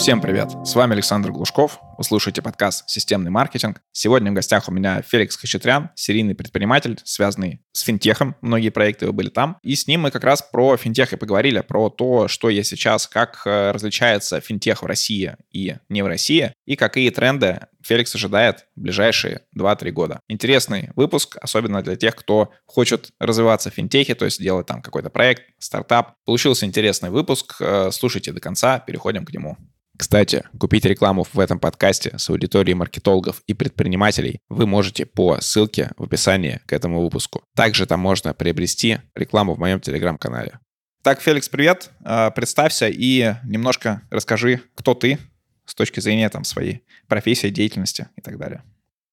Всем 0.00 0.22
привет! 0.22 0.52
С 0.64 0.76
вами 0.76 0.94
Александр 0.94 1.30
Глушков. 1.30 1.78
Вы 1.98 2.04
слушаете 2.04 2.40
подкаст 2.40 2.88
«Системный 2.88 3.30
маркетинг». 3.30 3.82
Сегодня 3.92 4.30
в 4.30 4.34
гостях 4.34 4.66
у 4.66 4.72
меня 4.72 5.02
Феликс 5.02 5.36
Хачатрян, 5.36 5.90
серийный 5.94 6.34
предприниматель, 6.34 6.98
связанный 7.04 7.60
с 7.72 7.82
финтехом. 7.82 8.34
Многие 8.40 8.70
проекты 8.70 9.04
его 9.04 9.12
были 9.12 9.28
там. 9.28 9.58
И 9.62 9.74
с 9.74 9.86
ним 9.86 10.00
мы 10.00 10.10
как 10.10 10.24
раз 10.24 10.40
про 10.40 10.78
финтех 10.78 11.12
и 11.12 11.16
поговорили, 11.16 11.60
про 11.60 11.90
то, 11.90 12.28
что 12.28 12.48
есть 12.48 12.70
сейчас, 12.70 13.06
как 13.06 13.42
э, 13.44 13.72
различается 13.72 14.40
финтех 14.40 14.82
в 14.82 14.86
России 14.86 15.36
и 15.50 15.76
не 15.90 16.00
в 16.00 16.06
России, 16.06 16.54
и 16.64 16.76
какие 16.76 17.10
тренды 17.10 17.66
Феликс 17.82 18.14
ожидает 18.14 18.68
в 18.76 18.80
ближайшие 18.80 19.42
2-3 19.54 19.90
года. 19.90 20.20
Интересный 20.28 20.92
выпуск, 20.96 21.36
особенно 21.42 21.82
для 21.82 21.96
тех, 21.96 22.16
кто 22.16 22.52
хочет 22.64 23.10
развиваться 23.18 23.70
в 23.70 23.74
финтехе, 23.74 24.14
то 24.14 24.24
есть 24.24 24.40
делать 24.40 24.66
там 24.66 24.80
какой-то 24.80 25.10
проект, 25.10 25.42
стартап. 25.58 26.14
Получился 26.24 26.64
интересный 26.64 27.10
выпуск. 27.10 27.56
Э, 27.60 27.90
слушайте 27.92 28.32
до 28.32 28.40
конца, 28.40 28.78
переходим 28.78 29.26
к 29.26 29.32
нему. 29.34 29.58
Кстати, 30.00 30.44
купить 30.58 30.86
рекламу 30.86 31.26
в 31.30 31.38
этом 31.38 31.58
подкасте 31.58 32.16
с 32.16 32.30
аудиторией 32.30 32.74
маркетологов 32.74 33.42
и 33.46 33.52
предпринимателей 33.52 34.40
вы 34.48 34.66
можете 34.66 35.04
по 35.04 35.38
ссылке 35.42 35.90
в 35.98 36.04
описании 36.04 36.62
к 36.64 36.72
этому 36.72 37.02
выпуску. 37.02 37.42
Также 37.54 37.84
там 37.84 38.00
можно 38.00 38.32
приобрести 38.32 39.00
рекламу 39.14 39.52
в 39.54 39.58
моем 39.58 39.78
телеграм-канале. 39.78 40.58
Так, 41.02 41.20
Феликс, 41.20 41.50
привет. 41.50 41.90
А, 42.02 42.30
представься 42.30 42.88
и 42.88 43.34
немножко 43.44 44.00
расскажи, 44.08 44.62
кто 44.74 44.94
ты 44.94 45.18
с 45.66 45.74
точки 45.74 46.00
зрения 46.00 46.30
там, 46.30 46.44
своей 46.44 46.82
профессии, 47.06 47.50
деятельности 47.50 48.08
и 48.16 48.22
так 48.22 48.38
далее. 48.38 48.62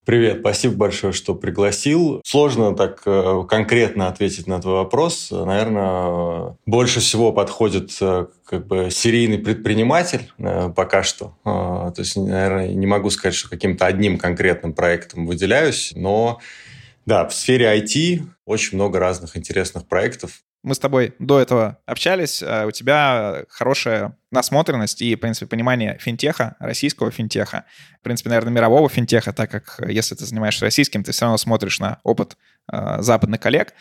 Привет, 0.08 0.38
спасибо 0.40 0.74
большое, 0.76 1.12
что 1.12 1.36
пригласил. 1.36 2.22
Сложно 2.24 2.74
так 2.74 3.02
э, 3.06 3.44
конкретно 3.50 4.08
ответить 4.08 4.48
на 4.48 4.62
твой 4.62 4.76
вопрос. 4.76 5.32
Наверное, 5.32 6.56
больше 6.66 7.02
всего 7.02 7.34
подходит 7.34 7.92
э, 8.00 8.28
как 8.46 8.68
бы 8.68 8.88
серийный 8.90 9.38
предприниматель 9.38 10.32
э, 10.38 10.70
пока 10.74 11.04
что. 11.04 11.36
То 11.44 11.94
есть, 11.98 12.16
наверное, 12.16 12.70
не 12.70 12.88
могу 12.88 13.10
сказать, 13.10 13.36
что 13.36 13.50
каким-то 13.50 13.86
одним 13.86 14.18
конкретным 14.18 14.72
проектом 14.72 15.28
выделяюсь, 15.28 15.92
но 15.94 16.40
да, 17.06 17.28
в 17.28 17.34
сфере 17.34 17.66
IT 17.78 18.22
очень 18.46 18.78
много 18.78 19.00
разных 19.00 19.36
интересных 19.36 19.88
проектов. 19.88 20.42
Мы 20.68 20.76
с 20.76 20.80
тобой 20.80 21.16
до 21.18 21.40
этого 21.40 21.80
общались, 21.86 22.44
а 22.46 22.66
у 22.66 22.72
тебя 22.72 23.46
хорошая 23.48 24.18
насмотренность 24.32 25.02
и, 25.02 25.16
в 25.16 25.20
принципе, 25.22 25.46
понимание 25.46 25.98
финтеха, 25.98 26.58
российского 26.60 27.10
финтеха, 27.10 27.64
в 28.02 28.04
принципе, 28.04 28.28
наверное, 28.28 28.52
мирового 28.52 28.90
финтеха, 28.90 29.32
так 29.32 29.50
как 29.50 29.80
если 29.88 30.16
ты 30.16 30.26
занимаешься 30.26 30.66
российским, 30.66 31.06
ты 31.06 31.14
все 31.14 31.24
равно 31.24 31.38
смотришь 31.38 31.80
на 31.80 32.02
опыт 32.04 32.36
э, 32.70 32.98
западных 33.00 33.40
коллег. 33.40 33.76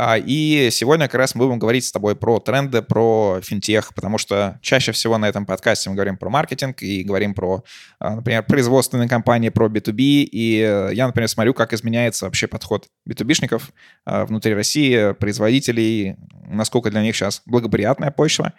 А, 0.00 0.16
и 0.16 0.68
сегодня 0.70 1.06
как 1.06 1.16
раз 1.16 1.34
мы 1.34 1.46
будем 1.46 1.58
говорить 1.58 1.84
с 1.84 1.90
тобой 1.90 2.14
про 2.14 2.38
тренды, 2.38 2.82
про 2.82 3.40
финтех, 3.42 3.92
потому 3.94 4.16
что 4.16 4.60
чаще 4.62 4.92
всего 4.92 5.18
на 5.18 5.28
этом 5.28 5.44
подкасте 5.44 5.90
мы 5.90 5.96
говорим 5.96 6.16
про 6.16 6.30
маркетинг 6.30 6.82
и 6.82 7.02
говорим 7.02 7.34
про, 7.34 7.64
а, 7.98 8.14
например, 8.14 8.44
производственные 8.44 9.08
компании, 9.08 9.48
про 9.48 9.66
B2B. 9.66 9.98
И 9.98 10.90
я, 10.92 11.06
например, 11.08 11.28
смотрю, 11.28 11.52
как 11.52 11.72
изменяется 11.72 12.26
вообще 12.26 12.46
подход 12.46 12.86
B2B-шников 13.10 13.70
а, 14.04 14.24
внутри 14.24 14.54
России, 14.54 15.14
производителей, 15.14 16.14
насколько 16.46 16.92
для 16.92 17.02
них 17.02 17.16
сейчас 17.16 17.42
благоприятная 17.44 18.12
почва. 18.12 18.52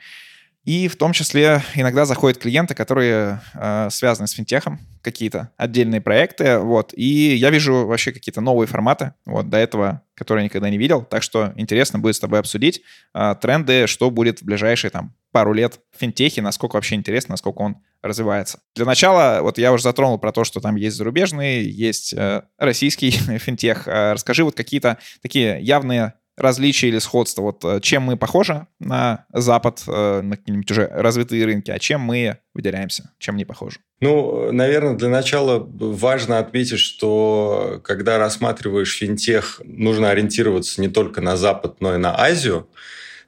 И 0.70 0.88
в 0.88 0.98
том 0.98 1.14
числе 1.14 1.64
иногда 1.73 2.06
заходят 2.06 2.38
клиенты, 2.38 2.75
которые 2.75 3.42
э, 3.56 3.88
связаны 3.89 4.28
с 4.28 4.34
финтехом, 4.34 4.80
какие-то 5.02 5.50
отдельные 5.58 6.00
проекты, 6.00 6.59
вот. 6.59 6.94
И 6.95 7.34
я 7.34 7.50
вижу 7.50 7.88
вообще 7.88 8.11
какие-то 8.11 8.39
новые 8.39 8.67
форматы, 8.67 9.16
вот, 9.26 9.50
до 9.50 9.58
этого, 9.58 10.03
которые 10.14 10.44
я 10.44 10.45
никогда 10.45 10.70
не 10.70 10.78
видел. 10.78 11.02
Так 11.02 11.23
что 11.23 11.53
интересно 11.56 11.98
будет 11.98 12.17
с 12.17 12.20
тобой 12.20 12.38
обсудить 12.38 12.84
э, 13.16 13.36
тренды, 13.42 13.88
что 13.88 14.11
будет 14.11 14.42
в 14.42 14.45
ближайшие 14.45 14.92
там 14.92 15.16
пару 15.31 15.53
лет 15.53 15.80
в 15.92 16.00
финтехе, 16.00 16.44
насколько 16.44 16.76
вообще 16.76 16.94
интересно, 16.94 17.33
насколько 17.33 17.64
он 17.64 17.78
развивается. 18.04 18.59
Для 18.76 18.86
начала, 18.86 19.39
вот 19.42 19.58
я 19.58 19.73
уже 19.73 19.81
затронул 19.81 20.20
про 20.20 20.31
то, 20.31 20.44
что 20.44 20.59
там 20.59 20.76
есть 20.76 20.98
зарубежный, 20.98 21.64
есть 21.64 22.14
э, 22.14 22.43
российский 22.60 23.10
финтех. 23.39 23.88
Э, 23.88 24.14
расскажи 24.14 24.43
вот 24.43 24.54
какие-то 24.54 24.99
такие 25.23 25.60
явные 25.61 26.14
различия 26.39 26.88
или 26.88 27.00
сходства? 27.00 27.42
Вот 27.42 27.64
э, 27.64 27.80
чем 27.82 28.04
мы 28.04 28.17
похожи 28.17 28.67
на 28.80 29.26
Запад, 29.33 29.83
э, 29.88 30.22
на 30.22 30.38
какие-нибудь 30.38 30.72
уже 30.72 30.88
развитые 30.88 31.45
рынки, 31.45 31.72
а 31.72 31.80
чем 31.80 32.02
мы 32.02 32.38
выделяемся, 32.54 33.11
чем 33.20 33.36
не 33.38 33.45
похожи? 33.45 33.80
Ну, 34.02 34.52
наверное, 34.52 34.95
для 34.95 35.10
начала 35.10 35.60
важно 35.60 36.39
отметить, 36.39 36.80
что 36.80 37.82
когда 37.83 38.17
рассматриваешь 38.17 38.98
финтех, 38.98 39.61
нужно 39.66 40.10
ориентироваться 40.10 40.82
не 40.82 40.88
только 40.88 41.22
на 41.22 41.38
Запад, 41.38 41.82
но 41.82 41.95
и 41.95 41.98
на 41.98 42.20
Азию. 42.20 42.70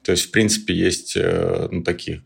То 0.04 0.12
есть, 0.12 0.26
в 0.26 0.32
принципе, 0.32 0.74
есть 0.74 1.16
э, 1.16 1.68
ну, 1.72 1.84
такие 1.84 2.24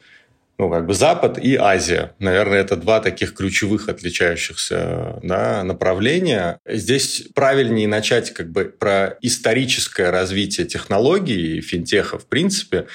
ну, 0.57 0.69
как 0.69 0.85
бы 0.85 0.93
Запад 0.93 1.37
и 1.37 1.55
Азия. 1.55 2.13
Наверное, 2.19 2.61
это 2.61 2.75
два 2.75 3.01
таких 3.01 3.33
ключевых 3.33 3.89
отличающихся 3.89 5.19
да, 5.21 5.63
направления. 5.63 6.59
Здесь 6.65 7.27
правильнее 7.33 7.87
начать 7.87 8.31
как 8.33 8.51
бы 8.51 8.65
про 8.65 9.17
историческое 9.21 10.11
развитие 10.11 10.65
технологий 10.65 11.57
и 11.57 11.61
финтеха 11.61 12.17
в 12.17 12.25
принципе, 12.25 12.87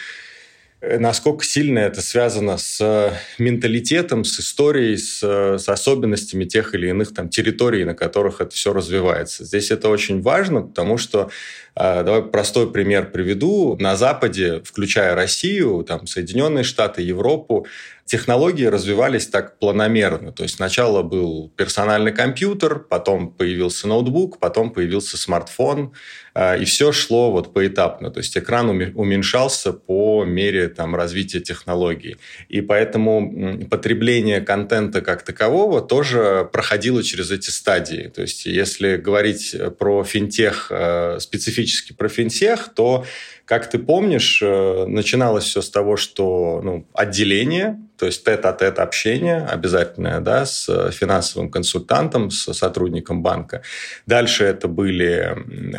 насколько 0.83 1.45
сильно 1.45 1.81
это 1.81 2.01
связано 2.01 2.57
с 2.57 2.81
э, 2.81 3.13
менталитетом, 3.39 4.25
с 4.25 4.41
историей, 4.41 4.97
с, 4.97 5.21
э, 5.23 5.59
с 5.59 5.69
особенностями 5.69 6.45
тех 6.45 6.75
или 6.75 6.89
иных 6.89 7.13
там, 7.15 7.29
территорий, 7.29 7.85
на 7.85 7.95
которых 7.95 8.41
это 8.41 8.55
все 8.55 8.73
развивается. 8.73 9.45
Здесь 9.45 9.71
это 9.71 9.89
очень 9.89 10.23
важно, 10.23 10.63
потому 10.63 10.97
что, 10.97 11.31
давай 11.75 12.23
простой 12.23 12.73
пример 12.73 13.11
приведу, 13.11 13.77
на 13.79 13.97
Западе, 13.97 14.63
включая 14.65 15.15
Россию, 15.15 15.85
там, 15.87 16.07
Соединенные 16.07 16.65
Штаты, 16.65 17.03
Европу, 17.03 17.67
технологии 18.11 18.65
развивались 18.65 19.29
так 19.29 19.61
планомерно. 19.61 20.33
То 20.33 20.43
есть 20.43 20.57
сначала 20.57 21.03
был 21.03 21.53
персональный 21.57 22.11
компьютер, 22.11 22.81
потом 22.81 23.33
появился 23.33 23.87
ноутбук, 23.87 24.41
потом 24.41 24.73
появился 24.73 25.17
смартфон, 25.17 25.93
а, 26.35 26.57
и 26.57 26.65
все 26.65 26.91
шло 26.91 27.31
вот 27.31 27.53
поэтапно. 27.53 28.11
То 28.11 28.19
есть 28.19 28.37
экран 28.37 28.69
уменьшался 28.69 29.73
по 29.73 30.25
мере 30.25 30.69
там, 30.69 30.97
развития 30.97 31.39
технологий. 31.39 32.17
И 32.49 32.61
поэтому 32.61 33.65
потребление 33.71 34.41
контента 34.41 35.03
как 35.03 35.23
такового 35.23 35.81
тоже 35.81 36.49
проходило 36.53 37.05
через 37.05 37.31
эти 37.31 37.51
стадии. 37.51 38.11
То 38.13 38.23
есть 38.23 38.45
если 38.45 38.97
говорить 38.97 39.55
про 39.79 40.03
финтех, 40.03 40.67
э, 40.71 41.19
специфически 41.21 41.93
про 41.93 42.09
финтех, 42.09 42.71
то 42.75 43.05
как 43.51 43.69
ты 43.69 43.81
помнишь, 43.81 44.41
э, 44.41 44.85
начиналось 44.87 45.43
все 45.43 45.61
с 45.61 45.71
того, 45.71 45.97
что 45.97 46.61
ну, 46.63 46.87
отделение, 46.95 47.81
то 48.01 48.07
есть 48.07 48.25
тет-а-тет 48.25 48.79
общение 48.79 49.45
обязательное 49.45 50.21
да, 50.21 50.47
с 50.47 50.91
финансовым 50.93 51.51
консультантом, 51.51 52.31
с 52.31 52.55
сотрудником 52.55 53.23
банка. 53.23 53.63
Дальше 54.07 54.45
это 54.45 54.69
были 54.69 55.37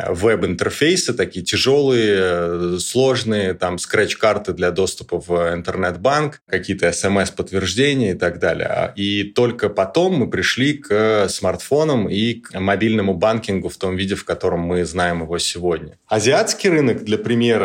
веб-интерфейсы, 0.08 1.14
такие 1.14 1.44
тяжелые, 1.44 2.78
сложные, 2.78 3.54
там 3.54 3.78
скретч-карты 3.78 4.52
для 4.52 4.70
доступа 4.70 5.18
в 5.18 5.52
интернет-банк, 5.52 6.42
какие-то 6.46 6.92
смс-подтверждения 6.92 8.12
и 8.12 8.18
так 8.18 8.38
далее. 8.38 8.92
И 8.94 9.24
только 9.24 9.68
потом 9.68 10.14
мы 10.14 10.30
пришли 10.30 10.74
к 10.74 11.26
смартфонам 11.28 12.08
и 12.08 12.34
к 12.34 12.60
мобильному 12.60 13.14
банкингу 13.14 13.68
в 13.68 13.76
том 13.78 13.96
виде, 13.96 14.14
в 14.14 14.24
котором 14.24 14.60
мы 14.60 14.84
знаем 14.84 15.22
его 15.22 15.38
сегодня. 15.38 15.98
Азиатский 16.06 16.70
рынок, 16.70 17.02
для 17.02 17.18
примера, 17.18 17.61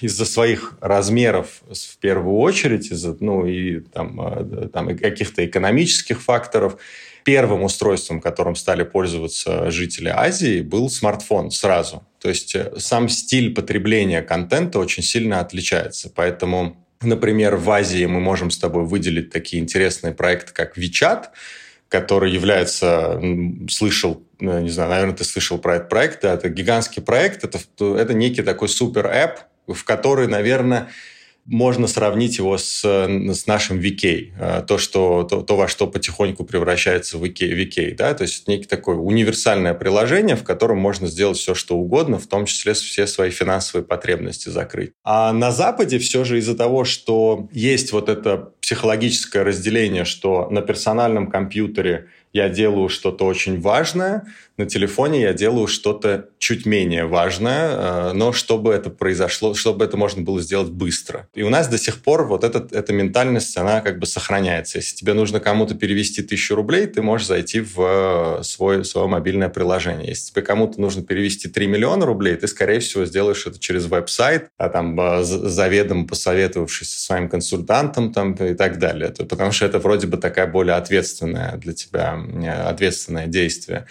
из-за 0.00 0.24
своих 0.24 0.74
размеров 0.80 1.62
в 1.68 1.98
первую 1.98 2.36
очередь, 2.38 2.90
из-за 2.90 3.16
ну, 3.20 3.46
и, 3.46 3.80
там, 3.80 4.20
э, 4.20 4.68
там, 4.68 4.90
и 4.90 4.94
каких-то 4.96 5.44
экономических 5.44 6.20
факторов, 6.22 6.78
первым 7.24 7.62
устройством, 7.62 8.20
которым 8.20 8.56
стали 8.56 8.84
пользоваться 8.84 9.70
жители 9.70 10.08
Азии, 10.08 10.62
был 10.62 10.88
смартфон 10.88 11.50
сразу. 11.50 12.06
То 12.20 12.28
есть 12.28 12.54
э, 12.54 12.72
сам 12.78 13.08
стиль 13.08 13.54
потребления 13.54 14.22
контента 14.22 14.78
очень 14.78 15.02
сильно 15.02 15.40
отличается. 15.40 16.10
Поэтому, 16.14 16.76
например, 17.02 17.56
в 17.56 17.70
Азии 17.70 18.06
мы 18.06 18.20
можем 18.20 18.50
с 18.50 18.58
тобой 18.58 18.84
выделить 18.84 19.30
такие 19.30 19.62
интересные 19.62 20.14
проекты, 20.14 20.52
как 20.52 20.78
WeChat, 20.78 21.26
который 21.88 22.30
является, 22.30 23.20
слышал, 23.70 24.22
ну, 24.40 24.60
не 24.60 24.70
знаю, 24.70 24.90
наверное, 24.90 25.16
ты 25.16 25.24
слышал 25.24 25.58
про 25.58 25.76
этот 25.76 25.88
проект, 25.88 26.22
да, 26.22 26.34
это 26.34 26.48
гигантский 26.48 27.02
проект, 27.02 27.44
это, 27.44 27.58
это 27.78 28.14
некий 28.14 28.42
такой 28.42 28.68
супер-эп, 28.68 29.40
в 29.74 29.84
который, 29.84 30.26
наверное, 30.26 30.88
можно 31.48 31.86
сравнить 31.86 32.36
его 32.36 32.58
с, 32.58 32.84
с 32.84 33.46
нашим 33.46 33.80
VK, 33.80 34.32
э, 34.38 34.62
то, 34.68 34.76
что, 34.76 35.22
то, 35.24 35.40
то, 35.40 35.56
во 35.56 35.66
что 35.66 35.86
потихоньку 35.86 36.44
превращается 36.44 37.16
в 37.16 37.24
VK, 37.24 37.54
VK 37.56 37.94
да? 37.94 38.12
то 38.12 38.22
есть 38.22 38.46
некий 38.48 38.66
такое 38.66 38.96
универсальное 38.96 39.72
приложение, 39.72 40.36
в 40.36 40.44
котором 40.44 40.76
можно 40.78 41.08
сделать 41.08 41.38
все, 41.38 41.54
что 41.54 41.76
угодно, 41.76 42.18
в 42.18 42.26
том 42.26 42.44
числе 42.44 42.74
все 42.74 43.06
свои 43.06 43.30
финансовые 43.30 43.84
потребности 43.84 44.50
закрыть. 44.50 44.92
А 45.04 45.32
на 45.32 45.50
Западе 45.50 45.98
все 45.98 46.22
же 46.24 46.38
из-за 46.38 46.54
того, 46.54 46.84
что 46.84 47.48
есть 47.50 47.92
вот 47.92 48.10
эта 48.10 48.52
психологическое 48.60 49.42
разделение, 49.42 50.04
что 50.04 50.48
на 50.50 50.60
персональном 50.60 51.30
компьютере 51.30 52.08
я 52.34 52.50
делаю 52.50 52.90
что-то 52.90 53.24
очень 53.24 53.58
важное, 53.58 54.26
на 54.58 54.66
телефоне 54.66 55.22
я 55.22 55.32
делаю 55.32 55.68
что-то 55.68 56.28
чуть 56.38 56.66
менее 56.66 57.06
важное, 57.06 57.70
э, 57.70 58.12
но 58.12 58.32
чтобы 58.32 58.72
это 58.74 58.90
произошло, 58.90 59.54
чтобы 59.54 59.84
это 59.84 59.96
можно 59.96 60.22
было 60.22 60.40
сделать 60.40 60.70
быстро. 60.70 61.28
И 61.34 61.42
у 61.42 61.48
нас 61.48 61.68
до 61.68 61.78
сих 61.78 62.02
пор 62.02 62.26
вот 62.26 62.42
этот, 62.42 62.72
эта 62.72 62.92
ментальность, 62.92 63.56
она 63.56 63.80
как 63.80 64.00
бы 64.00 64.06
сохраняется. 64.06 64.78
Если 64.78 64.96
тебе 64.96 65.14
нужно 65.14 65.38
кому-то 65.38 65.74
перевести 65.74 66.22
тысячу 66.22 66.56
рублей, 66.56 66.86
ты 66.86 67.02
можешь 67.02 67.28
зайти 67.28 67.60
в 67.60 68.40
свой, 68.42 68.84
свое 68.84 69.06
мобильное 69.06 69.48
приложение. 69.48 70.08
Если 70.08 70.32
тебе 70.32 70.42
кому-то 70.42 70.80
нужно 70.80 71.02
перевести 71.02 71.48
3 71.48 71.66
миллиона 71.68 72.04
рублей, 72.04 72.34
ты, 72.34 72.48
скорее 72.48 72.80
всего, 72.80 73.04
сделаешь 73.04 73.46
это 73.46 73.58
через 73.60 73.86
веб-сайт, 73.86 74.50
а 74.56 74.68
там 74.68 75.00
э, 75.00 75.22
заведомо 75.22 76.06
посоветовавшись 76.06 76.90
со 76.90 77.00
своим 77.00 77.28
консультантом 77.28 78.12
там, 78.12 78.34
и 78.34 78.54
так 78.54 78.78
далее. 78.78 79.10
Потому 79.10 79.52
что 79.52 79.66
это 79.66 79.78
вроде 79.78 80.08
бы 80.08 80.16
такая 80.16 80.48
более 80.48 80.74
ответственная 80.74 81.56
для 81.56 81.72
тебя 81.72 82.18
ответственное 82.66 83.26
действие. 83.26 83.86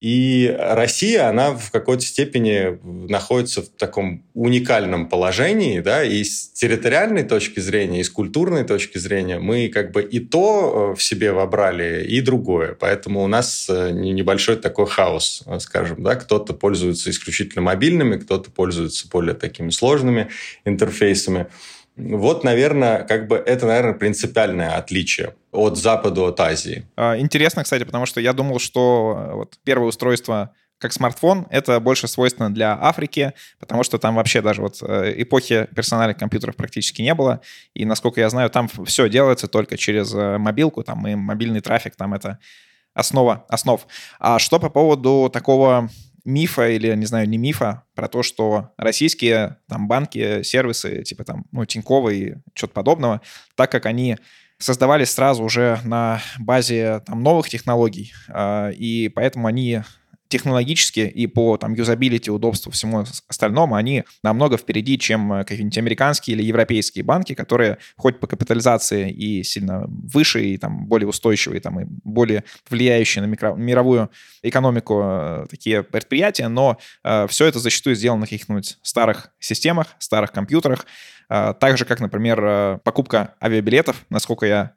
И 0.00 0.56
Россия, 0.58 1.28
она 1.28 1.52
в 1.52 1.70
какой-то 1.70 2.02
степени 2.02 2.78
находится 3.10 3.60
в 3.60 3.68
таком 3.68 4.24
уникальном 4.32 5.10
положении, 5.10 5.80
да, 5.80 6.02
и 6.02 6.24
с 6.24 6.48
территориальной 6.52 7.22
точки 7.22 7.60
зрения, 7.60 8.00
и 8.00 8.04
с 8.04 8.08
культурной 8.08 8.64
точки 8.64 8.96
зрения 8.96 9.38
мы 9.38 9.68
как 9.68 9.92
бы 9.92 10.02
и 10.02 10.18
то 10.18 10.92
э, 10.92 10.96
в 10.96 11.02
себе 11.02 11.32
вобрали, 11.32 12.02
и 12.06 12.22
другое. 12.22 12.74
Поэтому 12.80 13.22
у 13.22 13.26
нас 13.26 13.66
э, 13.68 13.90
небольшой 13.90 14.56
такой 14.56 14.86
хаос, 14.86 15.42
э, 15.44 15.58
скажем, 15.60 16.02
да, 16.02 16.14
кто-то 16.14 16.54
пользуется 16.54 17.10
исключительно 17.10 17.60
мобильными, 17.60 18.16
кто-то 18.16 18.50
пользуется 18.50 19.06
более 19.06 19.34
такими 19.34 19.68
сложными 19.68 20.30
интерфейсами. 20.64 21.48
Вот, 22.00 22.44
наверное, 22.44 23.04
как 23.04 23.28
бы 23.28 23.36
это, 23.36 23.66
наверное, 23.66 23.94
принципиальное 23.94 24.76
отличие 24.76 25.34
от 25.52 25.76
Запада, 25.76 26.22
от 26.28 26.40
Азии. 26.40 26.86
А, 26.96 27.18
интересно, 27.18 27.62
кстати, 27.62 27.84
потому 27.84 28.06
что 28.06 28.20
я 28.20 28.32
думал, 28.32 28.58
что 28.58 29.16
э, 29.16 29.34
вот 29.34 29.58
первое 29.64 29.88
устройство 29.88 30.54
как 30.78 30.94
смартфон, 30.94 31.46
это 31.50 31.78
больше 31.78 32.08
свойственно 32.08 32.52
для 32.52 32.76
Африки, 32.80 33.34
потому 33.58 33.82
что 33.82 33.98
там 33.98 34.14
вообще 34.14 34.40
даже 34.40 34.62
вот 34.62 34.78
э, 34.80 35.12
эпохи 35.18 35.68
персональных 35.76 36.16
компьютеров 36.16 36.56
практически 36.56 37.02
не 37.02 37.14
было. 37.14 37.42
И, 37.74 37.84
насколько 37.84 38.20
я 38.20 38.30
знаю, 38.30 38.48
там 38.48 38.66
все 38.86 39.08
делается 39.10 39.46
только 39.46 39.76
через 39.76 40.14
э, 40.14 40.38
мобилку, 40.38 40.82
там 40.82 41.06
и 41.06 41.14
мобильный 41.14 41.60
трафик, 41.60 41.96
там 41.96 42.14
это 42.14 42.38
основа 42.94 43.44
основ. 43.48 43.86
А 44.18 44.38
что 44.38 44.58
по 44.58 44.70
поводу 44.70 45.30
такого 45.30 45.90
мифа 46.24 46.68
или, 46.68 46.94
не 46.94 47.06
знаю, 47.06 47.28
не 47.28 47.38
мифа, 47.38 47.84
про 47.94 48.08
то, 48.08 48.22
что 48.22 48.70
российские 48.76 49.58
там 49.68 49.88
банки, 49.88 50.42
сервисы, 50.42 51.02
типа 51.02 51.24
там, 51.24 51.44
ну, 51.52 51.64
Тинькова 51.64 52.10
и 52.10 52.34
что-то 52.54 52.74
подобного, 52.74 53.20
так 53.56 53.70
как 53.70 53.86
они 53.86 54.16
создавались 54.58 55.10
сразу 55.10 55.42
уже 55.42 55.80
на 55.84 56.20
базе 56.38 57.00
там 57.06 57.22
новых 57.22 57.48
технологий, 57.48 58.12
э, 58.28 58.72
и 58.74 59.08
поэтому 59.08 59.46
они 59.46 59.82
технологически 60.30 61.00
и 61.00 61.26
по 61.26 61.56
там 61.56 61.74
юзабилити, 61.74 62.30
удобству, 62.30 62.70
всему 62.70 63.04
остальному, 63.28 63.74
они 63.74 64.04
намного 64.22 64.56
впереди, 64.56 64.96
чем 64.96 65.32
э, 65.32 65.44
какие-нибудь 65.44 65.76
американские 65.76 66.36
или 66.36 66.44
европейские 66.44 67.04
банки, 67.04 67.34
которые 67.34 67.78
хоть 67.96 68.20
по 68.20 68.28
капитализации 68.28 69.10
и 69.10 69.42
сильно 69.42 69.84
выше, 69.88 70.42
и 70.44 70.56
там 70.56 70.86
более 70.86 71.08
устойчивые, 71.08 71.60
там, 71.60 71.80
и 71.80 71.84
более 72.04 72.44
влияющие 72.70 73.22
на 73.22 73.26
микро, 73.26 73.54
мировую 73.54 74.10
экономику 74.42 75.00
э, 75.02 75.46
такие 75.50 75.82
предприятия, 75.82 76.46
но 76.46 76.78
э, 77.02 77.26
все 77.26 77.46
это 77.46 77.58
зачастую 77.58 77.96
сделано 77.96 78.20
на 78.20 78.26
каких-нибудь 78.26 78.78
старых 78.82 79.32
системах, 79.40 79.88
старых 79.98 80.30
компьютерах, 80.30 80.86
э, 81.28 81.54
так 81.58 81.76
же, 81.76 81.84
как, 81.84 81.98
например, 81.98 82.40
э, 82.44 82.78
покупка 82.84 83.34
авиабилетов, 83.42 84.06
насколько 84.10 84.46
я 84.46 84.74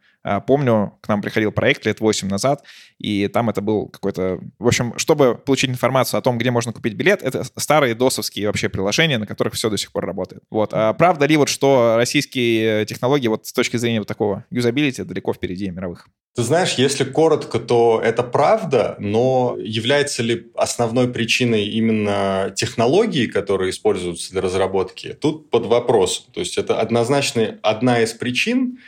помню, 0.48 0.94
к 1.02 1.08
нам 1.08 1.22
приходил 1.22 1.52
проект 1.52 1.86
лет 1.86 2.00
8 2.00 2.28
назад, 2.28 2.64
и 2.98 3.28
там 3.28 3.50
это 3.50 3.62
был 3.62 3.88
какой-то... 3.88 4.40
В 4.60 4.68
общем, 4.68 4.98
чтобы 4.98 5.36
получить 5.36 5.70
информацию 5.70 6.18
о 6.18 6.22
том, 6.22 6.38
где 6.38 6.52
можно 6.52 6.72
купить 6.72 6.94
билет, 6.94 7.22
это 7.22 7.44
старые 7.58 7.96
досовские 7.96 8.48
вообще 8.48 8.70
приложения, 8.70 9.18
на 9.18 9.28
которых 9.28 9.54
все 9.54 9.70
до 9.70 9.78
сих 9.78 9.92
пор 9.92 10.06
работает. 10.06 10.44
Вот. 10.50 10.70
А 10.74 10.94
правда 10.94 11.26
ли 11.26 11.38
вот, 11.38 11.50
что 11.50 11.96
российские 11.98 12.86
технологии 12.86 13.28
вот 13.28 13.46
с 13.46 13.54
точки 13.54 13.78
зрения 13.78 14.00
вот 14.00 14.08
такого 14.08 14.46
юзабилити 14.50 15.04
далеко 15.04 15.34
впереди 15.34 15.70
мировых? 15.70 16.08
Ты 16.36 16.42
знаешь, 16.42 16.74
если 16.80 17.04
коротко, 17.04 17.60
то 17.60 18.02
это 18.04 18.24
правда, 18.24 18.96
но 18.98 19.56
является 19.60 20.24
ли 20.24 20.52
основной 20.56 21.08
причиной 21.08 21.66
именно 21.66 22.52
технологии, 22.56 23.28
которые 23.28 23.70
используются 23.70 24.32
для 24.32 24.42
разработки, 24.42 25.14
тут 25.14 25.52
под 25.52 25.68
вопрос. 25.68 26.28
То 26.34 26.40
есть 26.40 26.58
это 26.58 26.80
однозначно 26.80 27.60
одна 27.62 28.02
из 28.02 28.14
причин, 28.14 28.80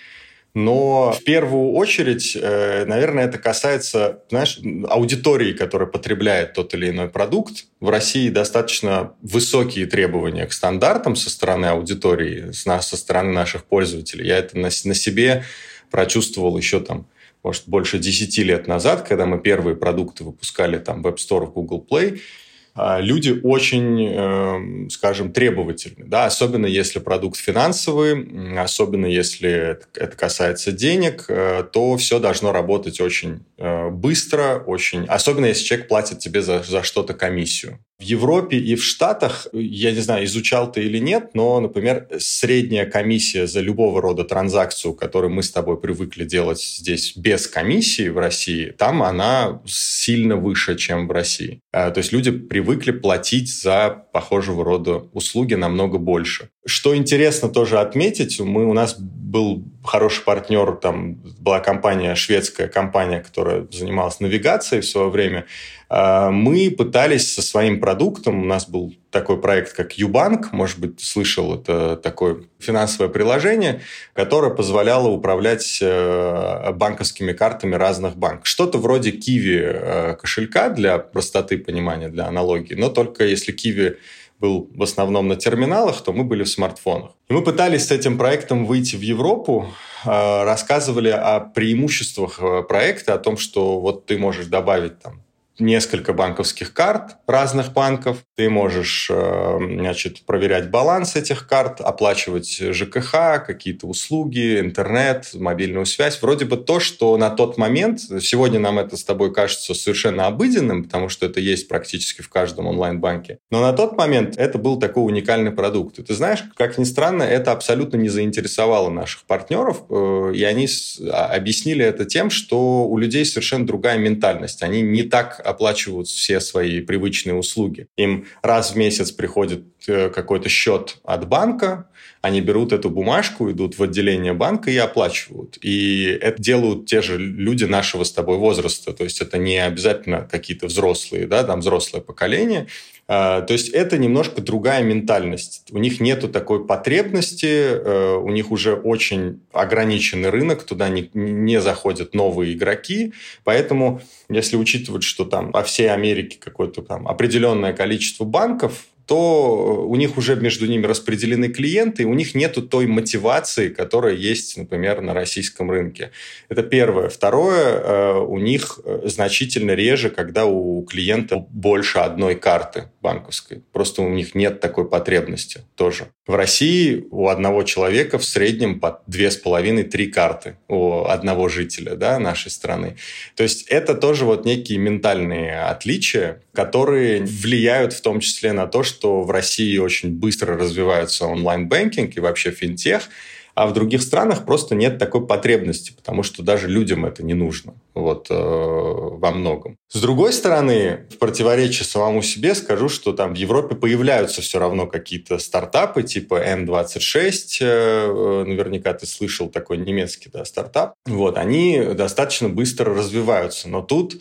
но 0.55 1.11
в 1.11 1.21
первую 1.25 1.73
очередь, 1.73 2.35
э, 2.39 2.85
наверное, 2.85 3.25
это 3.25 3.37
касается, 3.37 4.23
знаешь, 4.29 4.57
аудитории, 4.87 5.51
которая 5.51 5.87
потребляет 5.87 6.53
тот 6.53 6.73
или 6.73 6.89
иной 6.89 7.09
продукт. 7.09 7.65
В 7.81 7.89
России 7.89 8.29
достаточно 8.29 9.13
высокие 9.21 9.85
требования 9.85 10.45
к 10.47 10.53
стандартам 10.53 11.17
со 11.17 11.29
стороны 11.29 11.65
аудитории, 11.65 12.53
со 12.53 12.95
стороны 12.95 13.33
наших 13.33 13.65
пользователей. 13.65 14.27
Я 14.27 14.37
это 14.37 14.57
на, 14.57 14.71
себе 14.71 15.43
прочувствовал 15.91 16.57
еще 16.57 16.79
там, 16.79 17.05
может, 17.43 17.63
больше 17.67 17.99
10 17.99 18.37
лет 18.37 18.65
назад, 18.65 19.05
когда 19.05 19.25
мы 19.25 19.41
первые 19.41 19.75
продукты 19.75 20.23
выпускали 20.23 20.77
там 20.77 21.01
в 21.01 21.07
App 21.07 21.17
Store, 21.17 21.47
в 21.47 21.51
Google 21.51 21.85
Play– 21.87 22.21
люди 22.75 23.39
очень, 23.41 24.05
эм, 24.05 24.89
скажем, 24.89 25.31
требовательны, 25.31 26.05
да, 26.05 26.25
особенно 26.25 26.65
если 26.65 26.99
продукт 26.99 27.37
финансовый, 27.37 28.59
особенно 28.59 29.05
если 29.05 29.79
это 29.93 30.17
касается 30.17 30.73
денег, 30.73 31.25
э, 31.29 31.63
то 31.71 31.95
все 31.95 32.19
должно 32.19 32.51
работать 32.51 32.99
очень 32.99 33.45
э, 33.57 33.89
быстро, 33.89 34.61
очень, 34.65 35.05
особенно 35.05 35.45
если 35.45 35.63
человек 35.63 35.87
платит 35.87 36.19
тебе 36.19 36.41
за, 36.41 36.63
за 36.63 36.83
что-то 36.83 37.13
комиссию. 37.13 37.79
В 37.97 38.03
Европе 38.03 38.57
и 38.57 38.75
в 38.75 38.83
Штатах, 38.83 39.47
я 39.53 39.91
не 39.91 40.01
знаю, 40.01 40.25
изучал 40.25 40.69
ты 40.69 40.83
или 40.83 40.97
нет, 40.97 41.31
но, 41.33 41.61
например, 41.61 42.07
средняя 42.19 42.85
комиссия 42.85 43.47
за 43.47 43.61
любого 43.61 44.01
рода 44.01 44.25
транзакцию, 44.25 44.93
которую 44.93 45.31
мы 45.31 45.43
с 45.43 45.51
тобой 45.51 45.79
привыкли 45.79 46.25
делать 46.25 46.61
здесь 46.61 47.15
без 47.15 47.47
комиссии 47.47 48.09
в 48.09 48.17
России, 48.17 48.71
там 48.77 49.01
она 49.01 49.61
сильно 49.65 50.35
выше, 50.35 50.75
чем 50.75 51.07
в 51.07 51.11
России. 51.11 51.61
А, 51.71 51.89
то 51.89 51.99
есть 51.99 52.11
люди 52.11 52.31
привыкли 52.31 52.91
платить 52.91 53.53
за 53.53 54.05
похожего 54.11 54.65
рода 54.65 54.95
услуги 55.13 55.53
намного 55.53 55.97
больше. 55.97 56.49
Что 56.67 56.95
интересно 56.95 57.49
тоже 57.49 57.79
отметить, 57.79 58.39
мы, 58.39 58.65
у 58.65 58.73
нас 58.73 58.95
был 58.97 59.63
хороший 59.83 60.23
партнер, 60.23 60.77
там 60.77 61.15
была 61.39 61.59
компания, 61.59 62.15
шведская 62.15 62.67
компания, 62.67 63.19
которая 63.19 63.67
занималась 63.71 64.19
навигацией 64.19 64.81
в 64.81 64.85
свое 64.85 65.09
время, 65.09 65.45
а, 65.89 66.31
мы 66.31 66.71
пытались 66.71 67.33
со 67.33 67.41
своим 67.41 67.79
продуктом, 67.79 68.41
у 68.41 68.45
нас 68.45 68.67
был 68.67 68.93
такой 69.11 69.39
проект, 69.39 69.73
как 69.73 69.93
Юбанк, 69.93 70.51
может 70.51 70.79
быть, 70.79 70.99
слышал, 71.01 71.53
это 71.53 71.95
такое 71.97 72.43
финансовое 72.59 73.09
приложение, 73.09 73.81
которое 74.13 74.53
позволяло 74.53 75.07
управлять 75.09 75.77
э, 75.81 76.71
банковскими 76.73 77.33
картами 77.33 77.75
разных 77.75 78.15
банков. 78.17 78.47
Что-то 78.47 78.79
вроде 78.79 79.11
Киви 79.11 79.61
э, 79.63 80.15
кошелька 80.19 80.69
для 80.69 80.97
простоты 80.97 81.57
понимания, 81.57 82.09
для 82.09 82.25
аналогии, 82.25 82.73
но 82.73 82.89
только 82.89 83.25
если 83.25 83.51
Киви 83.51 83.97
был 84.39 84.69
в 84.75 84.83
основном 84.83 85.27
на 85.27 85.35
терминалах, 85.35 86.01
то 86.01 86.13
мы 86.13 86.23
были 86.23 86.43
в 86.43 86.49
смартфонах. 86.49 87.11
И 87.29 87.33
мы 87.33 87.41
пытались 87.43 87.87
с 87.87 87.91
этим 87.91 88.17
проектом 88.17 88.65
выйти 88.65 88.95
в 88.95 89.01
Европу, 89.01 89.67
э, 90.05 90.43
рассказывали 90.43 91.09
о 91.09 91.39
преимуществах 91.39 92.39
проекта, 92.67 93.13
о 93.13 93.17
том, 93.17 93.37
что 93.37 93.79
вот 93.79 94.05
ты 94.05 94.17
можешь 94.17 94.47
добавить 94.47 94.99
там 94.99 95.24
несколько 95.59 96.13
банковских 96.13 96.73
карт 96.73 97.17
разных 97.27 97.73
банков. 97.73 98.19
Ты 98.35 98.49
можешь 98.49 99.09
э, 99.09 99.57
значит, 99.79 100.25
проверять 100.25 100.69
баланс 100.69 101.15
этих 101.15 101.47
карт, 101.47 101.81
оплачивать 101.81 102.57
ЖКХ, 102.57 103.45
какие-то 103.45 103.87
услуги, 103.87 104.59
интернет, 104.59 105.29
мобильную 105.33 105.85
связь. 105.85 106.21
Вроде 106.21 106.45
бы 106.45 106.57
то, 106.57 106.79
что 106.79 107.15
на 107.17 107.29
тот 107.29 107.57
момент, 107.57 107.99
сегодня 107.99 108.59
нам 108.59 108.79
это 108.79 108.97
с 108.97 109.03
тобой 109.03 109.33
кажется 109.33 109.73
совершенно 109.73 110.27
обыденным, 110.27 110.83
потому 110.83 111.09
что 111.09 111.25
это 111.25 111.39
есть 111.39 111.67
практически 111.67 112.21
в 112.21 112.29
каждом 112.29 112.67
онлайн-банке. 112.67 113.39
Но 113.51 113.61
на 113.61 113.73
тот 113.73 113.97
момент 113.97 114.37
это 114.37 114.57
был 114.57 114.77
такой 114.77 115.05
уникальный 115.05 115.51
продукт. 115.51 115.99
И 115.99 116.03
ты 116.03 116.13
знаешь, 116.13 116.43
как 116.55 116.77
ни 116.77 116.83
странно, 116.83 117.23
это 117.23 117.51
абсолютно 117.51 117.97
не 117.97 118.09
заинтересовало 118.09 118.89
наших 118.89 119.23
партнеров, 119.23 119.83
э, 119.89 120.31
и 120.35 120.43
они 120.43 120.67
а, 121.11 121.27
объяснили 121.27 121.85
это 121.85 122.05
тем, 122.05 122.29
что 122.29 122.87
у 122.87 122.97
людей 122.97 123.25
совершенно 123.25 123.65
другая 123.65 123.97
ментальность. 123.97 124.63
Они 124.63 124.81
не 124.81 125.03
так 125.03 125.41
оплачивают 125.45 126.07
все 126.07 126.39
свои 126.39 126.81
привычные 126.81 127.35
услуги. 127.35 127.87
Им 127.97 128.25
раз 128.41 128.71
в 128.71 128.75
месяц 128.75 129.11
приходит 129.11 129.65
э, 129.87 130.09
какой-то 130.09 130.49
счет 130.49 130.97
от 131.03 131.27
банка, 131.27 131.89
они 132.25 132.41
берут 132.41 132.73
эту 132.73 132.89
бумажку, 132.89 133.51
идут 133.51 133.77
в 133.77 133.83
отделение 133.83 134.33
банка 134.33 134.71
и 134.71 134.77
оплачивают. 134.77 135.59
И 135.61 136.05
это 136.19 136.41
делают 136.41 136.87
те 136.87 137.03
же 137.03 137.19
люди 137.19 137.65
нашего 137.65 138.03
с 138.03 138.11
тобой 138.11 138.37
возраста. 138.37 138.93
То 138.93 139.03
есть 139.03 139.21
это 139.21 139.37
не 139.37 139.59
обязательно 139.59 140.27
какие-то 140.29 140.65
взрослые, 140.65 141.27
да, 141.27 141.43
там 141.43 141.59
взрослое 141.59 142.01
поколение. 142.01 142.65
А, 143.07 143.41
то 143.41 143.53
есть 143.53 143.69
это 143.69 143.99
немножко 143.99 144.41
другая 144.41 144.81
ментальность. 144.81 145.67
У 145.69 145.77
них 145.77 145.99
нету 145.99 146.27
такой 146.27 146.65
потребности, 146.65 147.45
э, 147.45 148.15
у 148.15 148.29
них 148.29 148.49
уже 148.49 148.73
очень 148.73 149.41
ограниченный 149.53 150.31
рынок, 150.31 150.63
туда 150.63 150.89
не, 150.89 151.11
не 151.13 151.61
заходят 151.61 152.15
новые 152.15 152.53
игроки. 152.53 153.13
Поэтому, 153.43 154.01
если 154.29 154.57
учитывать, 154.57 155.03
что 155.03 155.25
там 155.25 155.51
по 155.51 155.61
всей 155.61 155.91
Америке 155.91 156.39
какое-то 156.43 156.81
там 156.81 157.07
определенное 157.07 157.73
количество 157.73 158.23
банков, 158.23 158.85
то 159.05 159.85
у 159.87 159.95
них 159.95 160.17
уже 160.17 160.35
между 160.35 160.65
ними 160.65 160.85
распределены 160.85 161.49
клиенты, 161.49 162.03
и 162.03 162.05
у 162.05 162.13
них 162.13 162.35
нету 162.35 162.61
той 162.61 162.87
мотивации, 162.87 163.69
которая 163.69 164.15
есть, 164.15 164.57
например, 164.57 165.01
на 165.01 165.13
российском 165.13 165.69
рынке. 165.69 166.11
Это 166.49 166.63
первое. 166.63 167.09
Второе, 167.09 167.79
э, 167.79 168.19
у 168.19 168.39
них 168.39 168.79
э, 168.83 169.01
значительно 169.05 169.71
реже, 169.71 170.09
когда 170.09 170.45
у 170.45 170.83
клиента 170.83 171.37
больше 171.37 171.99
одной 171.99 172.35
карты 172.35 172.85
банковской. 173.01 173.63
Просто 173.71 174.01
у 174.01 174.09
них 174.09 174.33
нет 174.33 174.59
такой 174.59 174.89
потребности 174.89 175.61
тоже. 175.75 176.07
В 176.25 176.33
России 176.33 177.05
у 177.11 177.27
одного 177.27 177.63
человека 177.63 178.17
в 178.17 178.25
среднем 178.25 178.79
по 178.79 179.03
две 179.05 179.29
с 179.29 179.37
половиной-три 179.37 180.07
карты 180.07 180.57
у 180.67 181.03
одного 181.03 181.47
жителя 181.49 181.95
да, 181.95 182.17
нашей 182.17 182.49
страны. 182.49 182.97
То 183.35 183.43
есть 183.43 183.67
это 183.67 183.93
тоже 183.93 184.25
вот 184.25 184.45
некие 184.45 184.79
ментальные 184.79 185.61
отличия, 185.61 186.41
которые 186.53 187.23
влияют 187.23 187.93
в 187.93 188.01
том 188.01 188.19
числе 188.21 188.53
на 188.53 188.65
то, 188.65 188.81
что 188.81 188.94
в 189.03 189.31
России 189.31 189.77
очень 189.77 190.11
быстро 190.11 190.57
развивается 190.57 191.25
онлайн-бэнкинг 191.25 192.17
и 192.17 192.19
вообще 192.19 192.51
финтех, 192.51 193.09
а 193.55 193.67
в 193.67 193.73
других 193.73 194.01
странах 194.01 194.45
просто 194.45 194.75
нет 194.75 194.99
такой 194.99 195.25
потребности, 195.25 195.93
потому 195.95 196.23
что 196.23 196.43
даже 196.43 196.67
людям 196.67 197.05
это 197.05 197.23
не 197.23 197.33
нужно 197.33 197.73
вот, 197.93 198.27
э, 198.29 198.33
во 198.35 199.31
многом. 199.31 199.77
С 199.87 200.01
другой 200.01 200.33
стороны, 200.33 201.05
в 201.09 201.17
противоречие 201.17 201.85
самому 201.85 202.21
себе 202.21 202.53
скажу, 202.53 202.89
что 202.89 203.13
там 203.13 203.33
в 203.33 203.37
Европе 203.37 203.75
появляются 203.75 204.41
все 204.41 204.59
равно 204.59 204.87
какие-то 204.87 205.39
стартапы 205.39 206.03
типа 206.03 206.43
N26, 206.45 207.57
э, 207.61 208.43
наверняка 208.45 208.93
ты 208.93 209.05
слышал 209.05 209.47
такой 209.47 209.77
немецкий 209.77 210.29
да, 210.31 210.43
стартап. 210.43 210.93
Вот, 211.05 211.37
они 211.37 211.81
достаточно 211.93 212.49
быстро 212.49 212.93
развиваются, 212.93 213.69
но 213.69 213.81
тут 213.81 214.17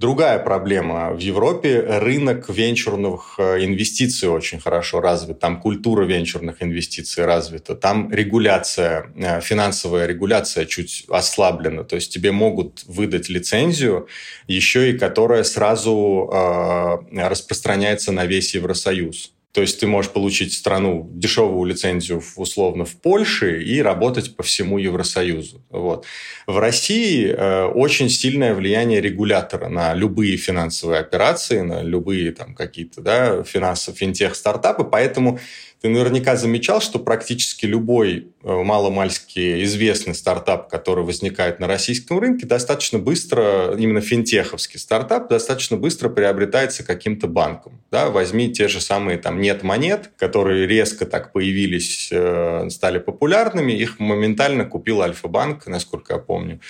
Другая 0.00 0.38
проблема. 0.38 1.10
В 1.10 1.18
Европе 1.18 1.78
рынок 1.78 2.48
венчурных 2.48 3.34
э, 3.36 3.66
инвестиций 3.66 4.30
очень 4.30 4.58
хорошо 4.58 5.02
развит. 5.02 5.40
Там 5.40 5.60
культура 5.60 6.06
венчурных 6.06 6.62
инвестиций 6.62 7.26
развита. 7.26 7.74
Там 7.74 8.10
регуляция, 8.10 9.12
э, 9.14 9.42
финансовая 9.42 10.06
регуляция 10.06 10.64
чуть 10.64 11.04
ослаблена. 11.10 11.84
То 11.84 11.96
есть 11.96 12.14
тебе 12.14 12.32
могут 12.32 12.82
выдать 12.86 13.28
лицензию, 13.28 14.08
еще 14.46 14.90
и 14.90 14.96
которая 14.96 15.44
сразу 15.44 16.30
э, 16.32 17.28
распространяется 17.28 18.10
на 18.10 18.24
весь 18.24 18.54
Евросоюз. 18.54 19.34
То 19.52 19.62
есть 19.62 19.80
ты 19.80 19.86
можешь 19.88 20.12
получить 20.12 20.52
страну 20.52 21.08
дешевую 21.12 21.68
лицензию 21.68 22.22
условно 22.36 22.84
в 22.84 22.96
Польше 23.00 23.62
и 23.62 23.82
работать 23.82 24.36
по 24.36 24.44
всему 24.44 24.78
Евросоюзу. 24.78 25.64
Вот. 25.70 26.06
В 26.46 26.58
России 26.58 27.26
э, 27.26 27.64
очень 27.64 28.08
сильное 28.08 28.54
влияние 28.54 29.00
регулятора 29.00 29.68
на 29.68 29.92
любые 29.94 30.36
финансовые 30.36 31.00
операции, 31.00 31.62
на 31.62 31.82
любые 31.82 32.30
там 32.30 32.54
какие-то 32.54 33.00
да, 33.00 33.42
финансовые 33.42 33.98
финтех-стартапы, 33.98 34.84
поэтому 34.84 35.40
ты 35.80 35.88
наверняка 35.88 36.36
замечал, 36.36 36.80
что 36.82 36.98
практически 36.98 37.64
любой 37.64 38.28
э, 38.42 38.52
маломальски 38.52 39.64
известный 39.64 40.14
стартап, 40.14 40.68
который 40.68 41.04
возникает 41.04 41.58
на 41.58 41.66
российском 41.66 42.18
рынке, 42.18 42.46
достаточно 42.46 42.98
быстро, 42.98 43.74
именно 43.78 44.02
финтеховский 44.02 44.78
стартап, 44.78 45.30
достаточно 45.30 45.78
быстро 45.78 46.10
приобретается 46.10 46.84
каким-то 46.84 47.28
банком. 47.28 47.80
Да, 47.90 48.10
возьми 48.10 48.52
те 48.52 48.68
же 48.68 48.80
самые 48.80 49.16
там 49.16 49.40
нет 49.40 49.62
монет, 49.62 50.10
которые 50.18 50.66
резко 50.66 51.06
так 51.06 51.32
появились, 51.32 52.10
э, 52.12 52.68
стали 52.68 52.98
популярными, 52.98 53.72
их 53.72 53.98
моментально 53.98 54.66
купил 54.66 55.00
Альфа-банк, 55.00 55.66
насколько 55.66 56.12
я 56.12 56.18
помню. 56.18 56.60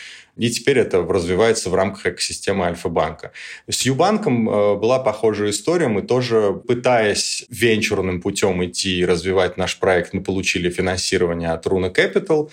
И 0.41 0.49
теперь 0.49 0.79
это 0.79 1.03
развивается 1.03 1.69
в 1.69 1.75
рамках 1.75 2.07
экосистемы 2.07 2.65
Альфа-банка. 2.65 3.33
С 3.69 3.83
Юбанком 3.83 4.49
э, 4.49 4.75
была 4.77 4.99
похожая 4.99 5.51
история. 5.51 5.89
Мы 5.89 6.01
тоже, 6.01 6.55
пытаясь 6.67 7.45
венчурным 7.51 8.23
путем 8.23 8.65
идти 8.65 9.01
и 9.01 9.05
развивать 9.05 9.59
наш 9.59 9.79
проект, 9.79 10.15
мы 10.15 10.23
получили 10.23 10.71
финансирование 10.71 11.51
от 11.51 11.67
Runa 11.67 11.95
Capital, 11.95 12.51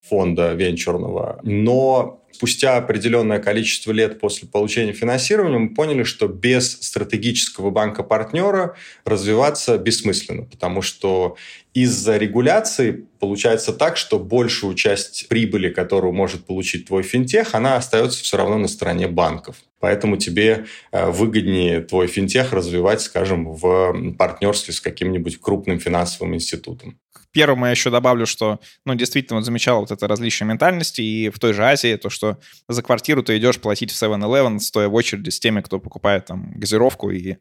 фонда 0.00 0.52
венчурного. 0.54 1.38
Но 1.44 2.24
спустя 2.38 2.76
определенное 2.76 3.40
количество 3.40 3.90
лет 3.90 4.20
после 4.20 4.46
получения 4.46 4.92
финансирования 4.92 5.58
мы 5.58 5.74
поняли, 5.74 6.04
что 6.04 6.28
без 6.28 6.80
стратегического 6.80 7.70
банка-партнера 7.70 8.76
развиваться 9.04 9.76
бессмысленно, 9.76 10.44
потому 10.44 10.80
что 10.80 11.36
из-за 11.74 12.16
регуляции 12.16 13.06
получается 13.18 13.72
так, 13.72 13.96
что 13.96 14.20
большую 14.20 14.76
часть 14.76 15.26
прибыли, 15.26 15.68
которую 15.68 16.12
может 16.12 16.46
получить 16.46 16.86
твой 16.86 17.02
финтех, 17.02 17.56
она 17.56 17.74
остается 17.74 18.22
все 18.22 18.36
равно 18.36 18.56
на 18.58 18.68
стороне 18.68 19.08
банков. 19.08 19.56
Поэтому 19.80 20.16
тебе 20.16 20.66
э, 20.92 21.10
выгоднее 21.10 21.80
твой 21.80 22.06
финтех 22.06 22.52
развивать, 22.52 23.00
скажем, 23.00 23.52
в 23.52 24.12
партнерстве 24.16 24.74
с 24.74 24.80
каким-нибудь 24.80 25.40
крупным 25.40 25.80
финансовым 25.80 26.36
институтом. 26.36 26.98
Первому 27.30 27.66
я 27.66 27.70
еще 27.70 27.90
добавлю, 27.90 28.26
что, 28.26 28.58
ну, 28.84 28.94
действительно, 28.94 29.38
вот 29.38 29.44
замечал 29.44 29.80
вот 29.80 29.92
это 29.92 30.08
различие 30.08 30.48
ментальности, 30.48 31.02
и 31.02 31.28
в 31.28 31.38
той 31.38 31.52
же 31.52 31.64
Азии 31.64 31.94
то, 31.96 32.10
что 32.10 32.27
за 32.68 32.82
квартиру 32.82 33.22
ты 33.22 33.36
идешь 33.38 33.60
платить 33.60 33.92
в 33.92 34.02
7-Eleven, 34.02 34.58
стоя 34.58 34.88
в 34.88 34.94
очереди 34.94 35.30
с 35.30 35.40
теми, 35.40 35.60
кто 35.60 35.78
покупает 35.78 36.26
там 36.26 36.52
газировку 36.54 37.10
и 37.10 37.36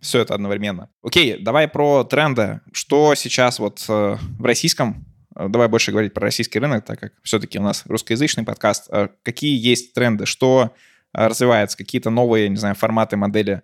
все 0.00 0.20
это 0.20 0.34
одновременно. 0.34 0.90
Окей, 1.02 1.38
давай 1.38 1.68
про 1.68 2.04
тренды. 2.04 2.60
Что 2.72 3.14
сейчас 3.14 3.58
вот 3.58 3.84
э, 3.88 4.16
в 4.38 4.44
российском 4.44 5.06
э, 5.36 5.48
Давай 5.48 5.68
больше 5.68 5.92
говорить 5.92 6.12
про 6.12 6.22
российский 6.22 6.58
рынок, 6.58 6.84
так 6.84 6.98
как 6.98 7.12
все-таки 7.22 7.58
у 7.58 7.62
нас 7.62 7.84
русскоязычный 7.86 8.42
подкаст. 8.42 8.88
Э, 8.90 9.08
какие 9.22 9.56
есть 9.56 9.94
тренды? 9.94 10.26
Что 10.26 10.74
развивается? 11.12 11.76
Какие-то 11.76 12.10
новые, 12.10 12.48
не 12.48 12.56
знаю, 12.56 12.74
форматы, 12.74 13.16
модели 13.16 13.62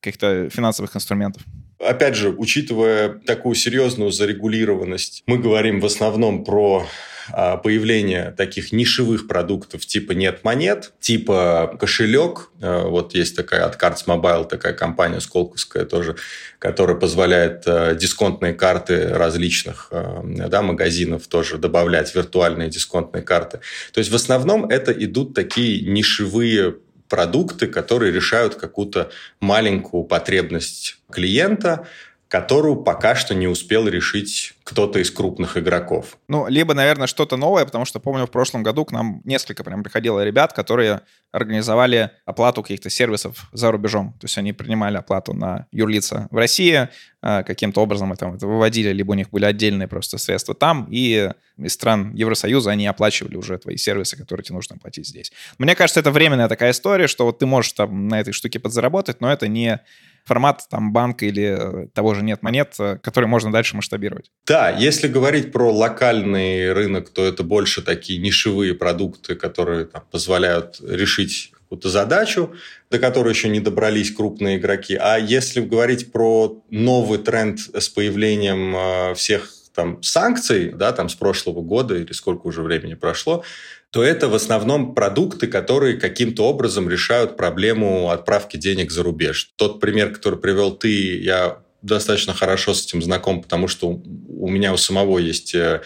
каких-то 0.00 0.48
финансовых 0.48 0.96
инструментов? 0.96 1.42
Опять 1.78 2.14
же, 2.14 2.30
учитывая 2.30 3.08
такую 3.08 3.54
серьезную 3.54 4.10
зарегулированность, 4.10 5.22
мы 5.26 5.38
говорим 5.38 5.80
в 5.80 5.86
основном 5.86 6.44
про 6.44 6.86
а, 7.32 7.56
появление 7.56 8.32
таких 8.36 8.72
нишевых 8.72 9.26
продуктов 9.26 9.86
типа 9.86 10.12
нет 10.12 10.44
монет, 10.44 10.92
типа 11.00 11.76
кошелек. 11.80 12.50
А, 12.60 12.86
вот 12.88 13.14
есть 13.14 13.36
такая 13.36 13.64
от 13.64 13.80
Cards 13.80 14.06
Mobile, 14.06 14.46
такая 14.48 14.74
компания 14.74 15.20
сколковская 15.20 15.84
тоже, 15.84 16.16
которая 16.58 16.96
позволяет 16.96 17.62
а, 17.66 17.94
дисконтные 17.94 18.54
карты 18.54 19.08
различных 19.08 19.90
да, 19.90 20.62
магазинов 20.62 21.26
тоже 21.26 21.58
добавлять, 21.58 22.14
виртуальные 22.14 22.68
дисконтные 22.68 23.22
карты. 23.22 23.60
То 23.92 23.98
есть 23.98 24.10
в 24.10 24.14
основном 24.14 24.66
это 24.66 24.92
идут 24.92 25.34
такие 25.34 25.82
нишевые 25.82 26.76
продукты, 27.14 27.68
которые 27.68 28.10
решают 28.10 28.56
какую-то 28.56 29.08
маленькую 29.38 30.02
потребность 30.02 30.98
клиента, 31.12 31.86
которую 32.26 32.82
пока 32.82 33.14
что 33.14 33.36
не 33.36 33.46
успел 33.46 33.86
решить 33.86 34.53
кто-то 34.64 34.98
из 34.98 35.10
крупных 35.10 35.58
игроков. 35.58 36.18
Ну, 36.26 36.48
либо, 36.48 36.72
наверное, 36.72 37.06
что-то 37.06 37.36
новое, 37.36 37.66
потому 37.66 37.84
что 37.84 38.00
помню, 38.00 38.26
в 38.26 38.30
прошлом 38.30 38.62
году 38.62 38.86
к 38.86 38.92
нам 38.92 39.20
несколько 39.24 39.62
прям 39.62 39.82
приходило 39.82 40.24
ребят, 40.24 40.54
которые 40.54 41.02
организовали 41.32 42.12
оплату 42.24 42.62
каких-то 42.62 42.88
сервисов 42.88 43.48
за 43.52 43.70
рубежом. 43.70 44.14
То 44.20 44.24
есть 44.24 44.38
они 44.38 44.54
принимали 44.54 44.96
оплату 44.96 45.34
на 45.34 45.66
юрлица 45.70 46.28
в 46.30 46.36
России, 46.36 46.88
а, 47.20 47.42
каким-то 47.42 47.82
образом 47.82 48.12
это, 48.12 48.26
это 48.28 48.46
выводили, 48.46 48.90
либо 48.90 49.12
у 49.12 49.14
них 49.14 49.30
были 49.30 49.44
отдельные 49.44 49.86
просто 49.86 50.16
средства 50.16 50.54
там, 50.54 50.86
и 50.90 51.30
из 51.58 51.72
стран 51.74 52.14
Евросоюза 52.14 52.70
они 52.70 52.86
оплачивали 52.86 53.36
уже 53.36 53.58
твои 53.58 53.76
сервисы, 53.76 54.16
которые 54.16 54.44
тебе 54.44 54.54
нужно 54.54 54.78
платить 54.78 55.06
здесь. 55.06 55.30
Мне 55.58 55.74
кажется, 55.74 56.00
это 56.00 56.10
временная 56.10 56.48
такая 56.48 56.70
история, 56.70 57.06
что 57.06 57.26
вот 57.26 57.38
ты 57.38 57.46
можешь 57.46 57.72
там 57.72 58.08
на 58.08 58.20
этой 58.20 58.32
штуке 58.32 58.58
подзаработать, 58.58 59.20
но 59.20 59.30
это 59.30 59.46
не 59.46 59.80
формат 60.24 60.66
там 60.70 60.92
банка 60.92 61.26
или 61.26 61.84
э, 61.84 61.88
того 61.88 62.14
же 62.14 62.22
нет 62.22 62.42
монет, 62.42 62.74
э, 62.78 62.98
который 63.02 63.26
можно 63.26 63.52
дальше 63.52 63.76
масштабировать. 63.76 64.30
Да, 64.46 64.53
если 64.76 65.08
говорить 65.08 65.52
про 65.52 65.72
локальный 65.72 66.72
рынок, 66.72 67.10
то 67.10 67.24
это 67.24 67.42
больше 67.42 67.82
такие 67.82 68.18
нишевые 68.18 68.74
продукты, 68.74 69.34
которые 69.34 69.86
там, 69.86 70.02
позволяют 70.10 70.80
решить 70.80 71.52
какую-то 71.52 71.88
задачу, 71.88 72.54
до 72.90 72.98
которой 72.98 73.30
еще 73.30 73.48
не 73.48 73.60
добрались 73.60 74.12
крупные 74.12 74.58
игроки. 74.58 74.94
А 74.94 75.16
если 75.16 75.60
говорить 75.60 76.12
про 76.12 76.62
новый 76.70 77.18
тренд 77.18 77.58
с 77.58 77.88
появлением 77.88 78.76
э, 78.76 79.14
всех 79.14 79.50
там 79.74 80.02
санкций, 80.02 80.72
да, 80.72 80.92
там 80.92 81.08
с 81.08 81.14
прошлого 81.14 81.60
года 81.60 81.96
или 81.96 82.12
сколько 82.12 82.46
уже 82.46 82.62
времени 82.62 82.94
прошло, 82.94 83.44
то 83.90 84.02
это 84.02 84.28
в 84.28 84.34
основном 84.34 84.94
продукты, 84.94 85.46
которые 85.46 85.96
каким-то 85.96 86.44
образом 86.46 86.88
решают 86.88 87.36
проблему 87.36 88.10
отправки 88.10 88.56
денег 88.56 88.90
за 88.90 89.02
рубеж. 89.02 89.52
Тот 89.56 89.80
пример, 89.80 90.12
который 90.12 90.38
привел 90.38 90.72
ты, 90.72 91.18
я 91.20 91.63
достаточно 91.84 92.32
хорошо 92.32 92.74
с 92.74 92.84
этим 92.84 93.02
знаком, 93.02 93.42
потому 93.42 93.68
что 93.68 93.88
у 93.88 94.48
меня 94.48 94.72
у 94.72 94.76
самого 94.76 95.18
есть 95.18 95.54
э, 95.54 95.82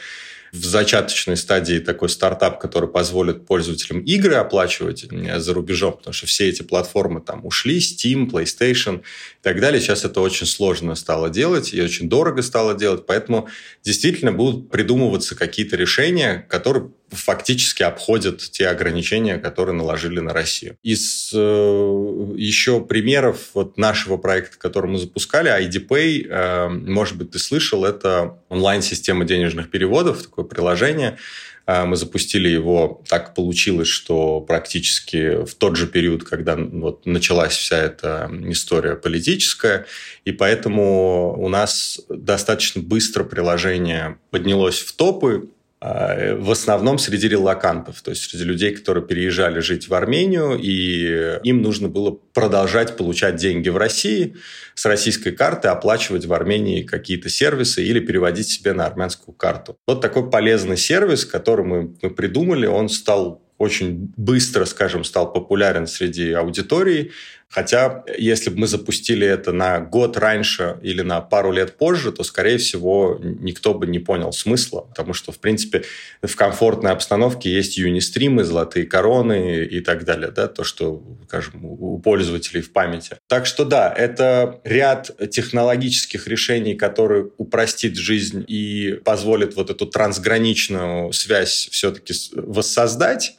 в 0.52 0.64
зачаточной 0.64 1.36
стадии 1.36 1.78
такой 1.78 2.08
стартап, 2.08 2.60
который 2.60 2.88
позволит 2.88 3.46
пользователям 3.46 4.00
игры 4.00 4.34
оплачивать 4.34 5.06
э, 5.10 5.40
за 5.40 5.54
рубежом, 5.54 5.94
потому 5.94 6.14
что 6.14 6.26
все 6.26 6.48
эти 6.48 6.62
платформы 6.62 7.20
там 7.20 7.44
ушли, 7.44 7.78
Steam, 7.78 8.30
PlayStation 8.30 9.00
и 9.00 9.42
так 9.42 9.60
далее. 9.60 9.80
Сейчас 9.80 10.04
это 10.04 10.20
очень 10.20 10.46
сложно 10.46 10.94
стало 10.94 11.30
делать 11.30 11.74
и 11.74 11.82
очень 11.82 12.08
дорого 12.08 12.42
стало 12.42 12.74
делать, 12.74 13.04
поэтому 13.06 13.48
действительно 13.82 14.32
будут 14.32 14.70
придумываться 14.70 15.34
какие-то 15.34 15.76
решения, 15.76 16.46
которые 16.48 16.90
фактически 17.10 17.82
обходят 17.82 18.38
те 18.38 18.68
ограничения, 18.68 19.38
которые 19.38 19.74
наложили 19.74 20.20
на 20.20 20.32
Россию. 20.32 20.76
Из 20.82 21.30
э, 21.34 22.34
еще 22.36 22.80
примеров 22.80 23.50
вот 23.54 23.78
нашего 23.78 24.16
проекта, 24.16 24.58
который 24.58 24.90
мы 24.90 24.98
запускали, 24.98 25.50
IDPay, 25.50 26.26
э, 26.28 26.68
может 26.68 27.16
быть, 27.16 27.30
ты 27.30 27.38
слышал, 27.38 27.84
это 27.84 28.38
онлайн-система 28.48 29.24
денежных 29.24 29.70
переводов, 29.70 30.22
такое 30.22 30.44
приложение. 30.44 31.18
Э, 31.66 31.84
мы 31.84 31.96
запустили 31.96 32.48
его, 32.48 33.02
так 33.08 33.34
получилось, 33.34 33.88
что 33.88 34.40
практически 34.40 35.44
в 35.44 35.54
тот 35.54 35.76
же 35.76 35.86
период, 35.86 36.24
когда 36.24 36.56
вот 36.56 37.06
началась 37.06 37.56
вся 37.56 37.78
эта 37.78 38.30
история 38.48 38.96
политическая, 38.96 39.86
и 40.24 40.32
поэтому 40.32 41.34
у 41.38 41.48
нас 41.48 42.00
достаточно 42.08 42.82
быстро 42.82 43.24
приложение 43.24 44.18
поднялось 44.30 44.80
в 44.80 44.94
топы, 44.94 45.48
в 45.80 46.50
основном 46.50 46.98
среди 46.98 47.28
релакантов, 47.28 48.02
то 48.02 48.10
есть 48.10 48.28
среди 48.28 48.42
людей, 48.42 48.74
которые 48.74 49.06
переезжали 49.06 49.60
жить 49.60 49.88
в 49.88 49.94
Армению, 49.94 50.58
и 50.58 51.38
им 51.44 51.62
нужно 51.62 51.88
было 51.88 52.10
продолжать 52.10 52.96
получать 52.96 53.36
деньги 53.36 53.68
в 53.68 53.76
России 53.76 54.34
с 54.74 54.86
российской 54.86 55.30
карты, 55.30 55.68
оплачивать 55.68 56.26
в 56.26 56.32
Армении 56.32 56.82
какие-то 56.82 57.28
сервисы 57.28 57.84
или 57.84 58.00
переводить 58.00 58.48
себе 58.48 58.72
на 58.72 58.86
армянскую 58.86 59.34
карту. 59.36 59.76
Вот 59.86 60.00
такой 60.00 60.28
полезный 60.28 60.76
сервис, 60.76 61.24
который 61.24 61.64
мы, 61.64 61.94
мы 62.02 62.10
придумали, 62.10 62.66
он 62.66 62.88
стал 62.88 63.42
очень 63.58 64.12
быстро, 64.16 64.64
скажем, 64.64 65.04
стал 65.04 65.32
популярен 65.32 65.86
среди 65.86 66.32
аудитории. 66.32 67.12
Хотя, 67.50 68.04
если 68.18 68.50
бы 68.50 68.58
мы 68.58 68.66
запустили 68.66 69.26
это 69.26 69.52
на 69.52 69.80
год 69.80 70.18
раньше 70.18 70.78
или 70.82 71.00
на 71.00 71.22
пару 71.22 71.50
лет 71.50 71.78
позже, 71.78 72.12
то, 72.12 72.22
скорее 72.22 72.58
всего, 72.58 73.18
никто 73.22 73.72
бы 73.72 73.86
не 73.86 73.98
понял 73.98 74.32
смысла, 74.32 74.82
потому 74.82 75.14
что, 75.14 75.32
в 75.32 75.38
принципе, 75.38 75.84
в 76.22 76.36
комфортной 76.36 76.92
обстановке 76.92 77.50
есть 77.50 77.78
юнистримы, 77.78 78.44
золотые 78.44 78.84
короны 78.84 79.64
и 79.64 79.80
так 79.80 80.04
далее, 80.04 80.30
да, 80.30 80.46
то, 80.46 80.62
что, 80.62 81.02
скажем, 81.26 81.64
у 81.64 81.98
пользователей 81.98 82.60
в 82.60 82.70
памяти. 82.72 83.16
Так 83.28 83.46
что, 83.46 83.64
да, 83.64 83.90
это 83.96 84.60
ряд 84.64 85.10
технологических 85.30 86.28
решений, 86.28 86.74
которые 86.74 87.30
упростит 87.38 87.96
жизнь 87.96 88.44
и 88.46 89.00
позволит 89.04 89.56
вот 89.56 89.70
эту 89.70 89.86
трансграничную 89.86 91.12
связь 91.14 91.68
все-таки 91.72 92.12
воссоздать, 92.34 93.38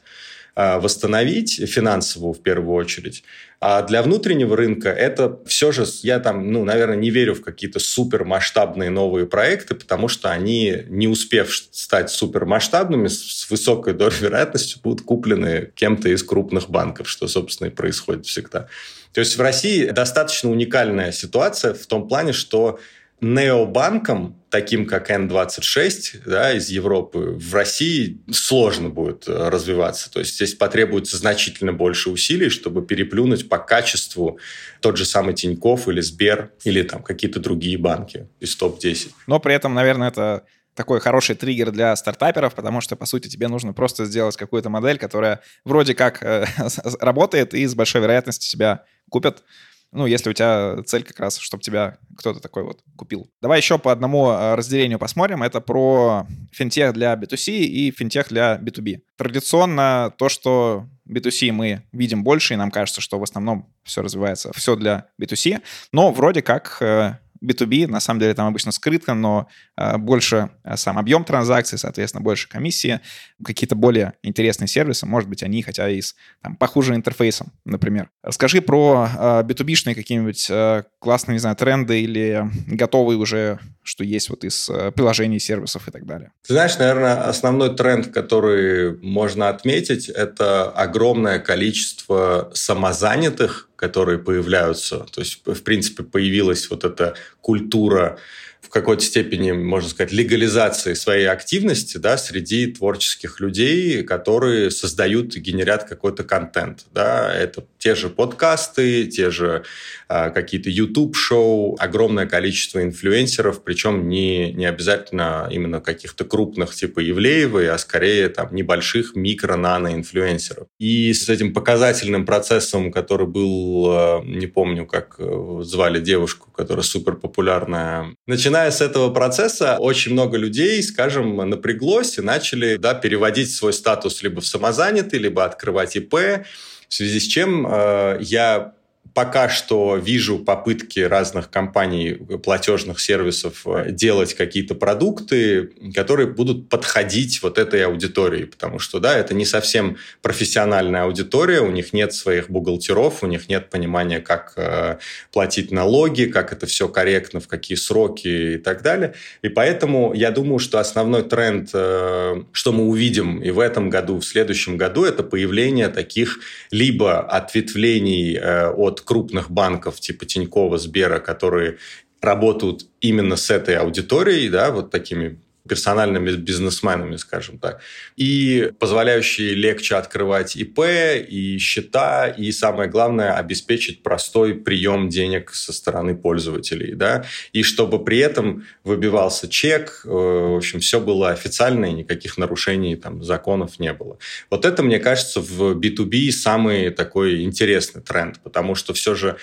восстановить 0.56 1.68
финансовую 1.68 2.34
в 2.34 2.42
первую 2.42 2.74
очередь. 2.74 3.22
А 3.60 3.82
для 3.82 4.02
внутреннего 4.02 4.56
рынка 4.56 4.88
это 4.88 5.38
все 5.44 5.70
же, 5.70 5.84
я 6.02 6.18
там, 6.18 6.50
ну, 6.50 6.64
наверное, 6.64 6.96
не 6.96 7.10
верю 7.10 7.34
в 7.34 7.42
какие-то 7.42 7.78
супермасштабные 7.78 8.88
новые 8.88 9.26
проекты, 9.26 9.74
потому 9.74 10.08
что 10.08 10.30
они, 10.30 10.84
не 10.88 11.08
успев 11.08 11.54
стать 11.70 12.10
супермасштабными, 12.10 13.08
с 13.08 13.50
высокой 13.50 13.92
долей 13.92 14.16
вероятности 14.20 14.80
будут 14.82 15.04
куплены 15.04 15.72
кем-то 15.74 16.08
из 16.08 16.22
крупных 16.22 16.70
банков, 16.70 17.08
что, 17.08 17.28
собственно, 17.28 17.68
и 17.68 17.70
происходит 17.70 18.24
всегда. 18.24 18.68
То 19.12 19.20
есть 19.20 19.36
в 19.36 19.40
России 19.42 19.86
достаточно 19.90 20.50
уникальная 20.50 21.12
ситуация 21.12 21.74
в 21.74 21.86
том 21.86 22.08
плане, 22.08 22.32
что 22.32 22.78
необанкам, 23.20 24.36
таким 24.50 24.86
как 24.86 25.10
N26 25.10 26.22
да, 26.26 26.52
из 26.52 26.68
Европы, 26.70 27.36
в 27.38 27.54
России 27.54 28.20
сложно 28.30 28.88
будет 28.88 29.28
э, 29.28 29.48
развиваться. 29.48 30.10
То 30.10 30.20
есть 30.20 30.36
здесь 30.36 30.54
потребуется 30.54 31.16
значительно 31.16 31.72
больше 31.72 32.10
усилий, 32.10 32.48
чтобы 32.48 32.84
переплюнуть 32.84 33.48
по 33.48 33.58
качеству 33.58 34.38
тот 34.80 34.96
же 34.96 35.04
самый 35.04 35.34
Тиньков 35.34 35.88
или 35.88 36.00
Сбер 36.00 36.52
или 36.64 36.82
там 36.82 37.02
какие-то 37.02 37.40
другие 37.40 37.78
банки 37.78 38.28
из 38.40 38.56
топ-10. 38.56 39.10
Но 39.26 39.38
при 39.38 39.54
этом, 39.54 39.74
наверное, 39.74 40.08
это 40.08 40.44
такой 40.74 41.00
хороший 41.00 41.36
триггер 41.36 41.72
для 41.72 41.94
стартаперов, 41.94 42.54
потому 42.54 42.80
что, 42.80 42.96
по 42.96 43.04
сути, 43.04 43.28
тебе 43.28 43.48
нужно 43.48 43.72
просто 43.72 44.06
сделать 44.06 44.36
какую-то 44.36 44.70
модель, 44.70 44.98
которая 44.98 45.42
вроде 45.64 45.94
как 45.94 46.22
э, 46.22 46.46
работает 47.00 47.54
и 47.54 47.66
с 47.66 47.74
большой 47.74 48.00
вероятностью 48.00 48.50
тебя 48.50 48.84
купят. 49.10 49.42
Ну, 49.92 50.06
если 50.06 50.30
у 50.30 50.32
тебя 50.32 50.76
цель 50.84 51.02
как 51.02 51.18
раз, 51.18 51.38
чтобы 51.38 51.62
тебя 51.62 51.98
кто-то 52.16 52.40
такой 52.40 52.62
вот 52.62 52.80
купил. 52.96 53.28
Давай 53.40 53.58
еще 53.58 53.78
по 53.78 53.90
одному 53.90 54.28
а, 54.28 54.54
разделению 54.54 54.98
посмотрим. 54.98 55.42
Это 55.42 55.60
про 55.60 56.26
финтех 56.52 56.92
для 56.92 57.14
B2C 57.14 57.52
и 57.52 57.90
финтех 57.90 58.28
для 58.28 58.56
B2B. 58.56 59.00
Традиционно 59.16 60.12
то, 60.16 60.28
что 60.28 60.86
B2C 61.08 61.50
мы 61.50 61.82
видим 61.92 62.22
больше, 62.22 62.54
и 62.54 62.56
нам 62.56 62.70
кажется, 62.70 63.00
что 63.00 63.18
в 63.18 63.22
основном 63.22 63.72
все 63.82 64.02
развивается, 64.02 64.52
все 64.54 64.76
для 64.76 65.08
B2C, 65.20 65.60
но 65.92 66.12
вроде 66.12 66.42
как 66.42 66.76
э, 66.80 67.16
B2B, 67.44 67.86
на 67.86 68.00
самом 68.00 68.20
деле 68.20 68.34
там 68.34 68.46
обычно 68.46 68.72
скрытно, 68.72 69.14
но 69.14 69.48
э, 69.76 69.96
больше 69.96 70.50
э, 70.64 70.76
сам 70.76 70.98
объем 70.98 71.24
транзакций, 71.24 71.78
соответственно, 71.78 72.22
больше 72.22 72.48
комиссии, 72.48 73.00
какие-то 73.44 73.74
более 73.74 74.14
интересные 74.22 74.68
сервисы, 74.68 75.06
может 75.06 75.28
быть, 75.28 75.42
они 75.42 75.62
хотя 75.62 75.88
и 75.88 76.00
с 76.00 76.14
там, 76.42 76.56
похуже 76.56 76.94
интерфейсом, 76.94 77.52
например. 77.64 78.10
Скажи 78.30 78.60
про 78.60 79.08
э, 79.12 79.42
B2B-шные 79.42 79.94
какие-нибудь 79.94 80.46
э, 80.50 80.82
классные, 80.98 81.34
не 81.34 81.40
знаю, 81.40 81.56
тренды 81.56 82.00
или 82.02 82.48
готовые 82.66 83.18
уже, 83.18 83.58
что 83.82 84.04
есть 84.04 84.28
вот 84.28 84.44
из 84.44 84.68
э, 84.68 84.92
приложений, 84.92 85.40
сервисов 85.40 85.88
и 85.88 85.90
так 85.90 86.06
далее. 86.06 86.32
Ты 86.46 86.52
знаешь, 86.52 86.78
наверное, 86.78 87.28
основной 87.28 87.74
тренд, 87.74 88.08
который 88.08 88.98
можно 88.98 89.48
отметить, 89.48 90.08
это 90.08 90.70
огромное 90.70 91.38
количество 91.38 92.50
самозанятых 92.54 93.69
которые 93.80 94.18
появляются. 94.18 95.06
То 95.10 95.22
есть, 95.22 95.40
в 95.46 95.62
принципе, 95.62 96.02
появилась 96.02 96.68
вот 96.68 96.84
эта 96.84 97.14
культура 97.40 98.18
в 98.60 98.68
какой-то 98.68 99.02
степени, 99.02 99.52
можно 99.52 99.88
сказать, 99.88 100.12
легализации 100.12 100.94
своей 100.94 101.26
активности 101.26 101.96
да, 101.96 102.16
среди 102.16 102.66
творческих 102.66 103.40
людей, 103.40 104.02
которые 104.02 104.70
создают 104.70 105.34
и 105.36 105.40
генерят 105.40 105.84
какой-то 105.84 106.24
контент. 106.24 106.86
Да. 106.92 107.32
Это 107.34 107.64
те 107.78 107.94
же 107.94 108.10
подкасты, 108.10 109.06
те 109.06 109.30
же 109.30 109.64
а, 110.08 110.30
какие-то 110.30 110.68
YouTube-шоу, 110.70 111.76
огромное 111.78 112.26
количество 112.26 112.82
инфлюенсеров, 112.82 113.64
причем 113.64 114.08
не, 114.08 114.52
не 114.52 114.66
обязательно 114.66 115.48
именно 115.50 115.80
каких-то 115.80 116.24
крупных 116.24 116.74
типа 116.74 117.00
Евлеевой, 117.00 117.70
а 117.70 117.78
скорее 117.78 118.28
там 118.28 118.54
небольших 118.54 119.16
микро-нано-инфлюенсеров. 119.16 120.66
И 120.78 121.12
с 121.12 121.28
этим 121.28 121.54
показательным 121.54 122.26
процессом, 122.26 122.92
который 122.92 123.26
был, 123.26 123.86
а, 123.88 124.22
не 124.22 124.46
помню, 124.46 124.86
как 124.86 125.16
э, 125.18 125.60
звали 125.62 126.00
девушку, 126.00 126.50
которая 126.50 126.84
супер 126.84 127.16
популярная, 127.16 128.14
начиная 128.50 128.72
с 128.72 128.80
этого 128.80 129.10
процесса, 129.10 129.76
очень 129.78 130.12
много 130.12 130.36
людей, 130.36 130.82
скажем, 130.82 131.36
напряглось 131.36 132.18
и 132.18 132.20
начали 132.20 132.76
да, 132.78 132.94
переводить 132.94 133.54
свой 133.54 133.72
статус 133.72 134.22
либо 134.24 134.40
в 134.40 134.46
самозанятый, 134.46 135.20
либо 135.20 135.44
открывать 135.44 135.94
ИП, 135.94 136.14
в 136.14 136.94
связи 136.94 137.20
с 137.20 137.26
чем 137.28 137.64
э, 137.70 138.18
я 138.20 138.72
пока 139.14 139.48
что 139.48 139.96
вижу 139.96 140.38
попытки 140.38 141.00
разных 141.00 141.50
компаний 141.50 142.14
платежных 142.42 143.00
сервисов 143.00 143.66
э, 143.66 143.90
делать 143.90 144.34
какие-то 144.34 144.74
продукты, 144.74 145.70
которые 145.94 146.28
будут 146.28 146.68
подходить 146.68 147.42
вот 147.42 147.58
этой 147.58 147.84
аудитории, 147.84 148.44
потому 148.44 148.78
что, 148.78 148.98
да, 148.98 149.16
это 149.16 149.34
не 149.34 149.44
совсем 149.44 149.96
профессиональная 150.22 151.04
аудитория, 151.04 151.60
у 151.60 151.70
них 151.70 151.92
нет 151.92 152.12
своих 152.12 152.50
бухгалтеров, 152.50 153.22
у 153.22 153.26
них 153.26 153.48
нет 153.48 153.70
понимания, 153.70 154.20
как 154.20 154.54
э, 154.56 154.98
платить 155.32 155.70
налоги, 155.72 156.24
как 156.24 156.52
это 156.52 156.66
все 156.66 156.88
корректно, 156.88 157.40
в 157.40 157.48
какие 157.48 157.76
сроки 157.76 158.54
и 158.54 158.58
так 158.58 158.82
далее. 158.82 159.14
И 159.42 159.48
поэтому 159.48 160.12
я 160.14 160.30
думаю, 160.30 160.58
что 160.58 160.78
основной 160.78 161.22
тренд, 161.22 161.70
э, 161.72 162.42
что 162.52 162.72
мы 162.72 162.84
увидим 162.84 163.42
и 163.42 163.50
в 163.50 163.58
этом 163.58 163.90
году, 163.90 164.20
в 164.20 164.24
следующем 164.24 164.76
году, 164.76 165.04
это 165.04 165.22
появление 165.22 165.88
таких 165.88 166.40
либо 166.70 167.20
ответвлений 167.20 168.36
э, 168.36 168.68
от 168.70 168.99
крупных 169.04 169.50
банков 169.50 170.00
типа 170.00 170.26
Тинькова, 170.26 170.78
Сбера, 170.78 171.18
которые 171.18 171.78
работают 172.20 172.86
именно 173.00 173.36
с 173.36 173.50
этой 173.50 173.76
аудиторией, 173.76 174.48
да, 174.48 174.70
вот 174.70 174.90
такими 174.90 175.38
персональными 175.68 176.30
бизнесменами, 176.32 177.16
скажем 177.16 177.58
так, 177.58 177.80
и 178.16 178.72
позволяющие 178.78 179.54
легче 179.54 179.96
открывать 179.96 180.56
ИП 180.56 180.80
и 181.28 181.58
счета, 181.58 182.28
и 182.28 182.50
самое 182.52 182.88
главное, 182.88 183.34
обеспечить 183.34 184.02
простой 184.02 184.54
прием 184.54 185.08
денег 185.08 185.54
со 185.54 185.72
стороны 185.72 186.16
пользователей, 186.16 186.94
да, 186.94 187.24
и 187.52 187.62
чтобы 187.62 188.02
при 188.02 188.18
этом 188.18 188.64
выбивался 188.84 189.48
чек, 189.48 190.02
э, 190.04 190.08
в 190.08 190.56
общем, 190.56 190.80
все 190.80 191.00
было 191.00 191.30
официально, 191.30 191.86
и 191.86 191.92
никаких 191.92 192.38
нарушений 192.38 192.96
там 192.96 193.22
законов 193.22 193.78
не 193.78 193.92
было. 193.92 194.18
Вот 194.50 194.64
это, 194.64 194.82
мне 194.82 194.98
кажется, 194.98 195.40
в 195.40 195.78
B2B 195.78 196.30
самый 196.30 196.90
такой 196.90 197.42
интересный 197.42 198.02
тренд, 198.02 198.40
потому 198.42 198.74
что 198.74 198.94
все 198.94 199.14
же 199.14 199.36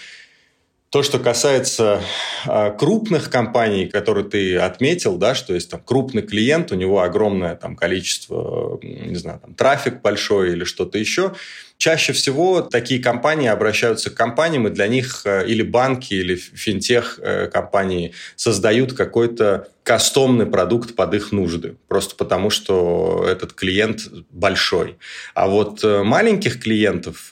То, 0.98 1.04
что 1.04 1.20
касается 1.20 2.02
э, 2.48 2.72
крупных 2.76 3.30
компаний, 3.30 3.86
которые 3.86 4.26
ты 4.26 4.58
отметил, 4.58 5.18
да, 5.18 5.36
что 5.36 5.54
есть 5.54 5.70
там 5.70 5.80
крупный 5.80 6.24
клиент, 6.24 6.72
у 6.72 6.76
него 6.76 7.02
огромное 7.02 7.56
там 7.56 7.76
количество, 7.76 8.80
не 8.82 9.14
знаю, 9.14 9.40
там, 9.40 9.54
трафик 9.54 10.02
большой 10.02 10.54
или 10.54 10.64
что-то 10.64 10.98
еще, 10.98 11.34
Чаще 11.78 12.12
всего 12.12 12.62
такие 12.62 13.00
компании 13.00 13.48
обращаются 13.48 14.10
к 14.10 14.16
компаниям, 14.16 14.68
и 14.68 14.72
для 14.72 14.88
них 14.88 15.22
э, 15.26 15.48
или 15.48 15.62
банки, 15.62 16.16
или 16.16 16.36
финтех 16.36 17.20
э, 17.22 17.48
компании 17.48 18.14
создают 18.36 18.94
какой-то 18.94 19.68
кастомный 19.88 20.46
продукт 20.46 20.96
под 20.96 21.14
их 21.14 21.32
нужды, 21.32 21.78
просто 21.88 22.14
потому 22.18 22.50
что 22.50 23.26
этот 23.26 23.54
клиент 23.54 24.02
большой. 24.32 24.98
А 25.34 25.48
вот 25.48 25.82
э, 25.82 26.04
маленьких 26.04 26.62
клиентов, 26.62 27.30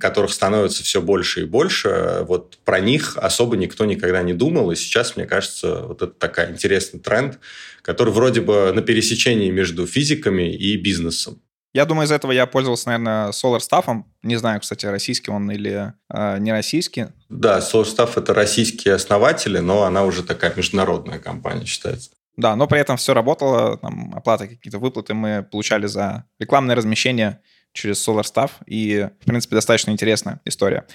которых 0.00 0.32
становится 0.32 0.82
все 0.82 1.02
больше 1.02 1.42
и 1.42 1.44
больше, 1.44 2.24
вот 2.26 2.56
про 2.64 2.80
них 2.80 3.18
особо 3.18 3.58
никто 3.58 3.84
никогда 3.84 4.22
не 4.22 4.32
думал, 4.32 4.70
и 4.70 4.74
сейчас, 4.74 5.16
мне 5.16 5.26
кажется, 5.26 5.82
вот 5.82 6.00
это 6.00 6.12
такой 6.12 6.50
интересный 6.50 6.98
тренд, 6.98 7.38
который 7.82 8.14
вроде 8.14 8.40
бы 8.40 8.72
на 8.74 8.80
пересечении 8.80 9.50
между 9.50 9.86
физиками 9.86 10.50
и 10.50 10.78
бизнесом. 10.78 11.42
Я 11.74 11.86
думаю, 11.86 12.06
из 12.06 12.12
этого 12.12 12.30
я 12.30 12.46
пользовался, 12.46 12.86
наверное, 12.86 13.30
Solar 13.30 13.58
Staff. 13.58 14.04
Не 14.22 14.36
знаю, 14.36 14.60
кстати, 14.60 14.86
российский 14.86 15.32
он 15.32 15.50
или 15.50 15.92
э, 16.08 16.38
не 16.38 16.52
российский. 16.52 17.06
Да, 17.28 17.58
Solar 17.58 17.84
Staff— 17.84 18.12
это 18.16 18.32
российские 18.32 18.94
основатели, 18.94 19.58
но 19.58 19.82
она 19.82 20.04
уже 20.04 20.22
такая 20.22 20.54
международная 20.54 21.18
компания 21.18 21.66
считается. 21.66 22.10
Да, 22.36 22.54
но 22.54 22.68
при 22.68 22.78
этом 22.78 22.96
все 22.96 23.12
работало, 23.12 23.76
там, 23.76 24.14
оплаты, 24.14 24.46
какие-то 24.46 24.78
выплаты 24.78 25.14
мы 25.14 25.42
получали 25.42 25.86
за 25.86 26.24
рекламное 26.38 26.76
размещение 26.76 27.40
через 27.72 28.06
Solar 28.06 28.22
Staff, 28.22 28.52
и, 28.66 29.08
в 29.20 29.24
принципе, 29.24 29.56
достаточно 29.56 29.90
интересная 29.90 30.40
история. 30.44 30.86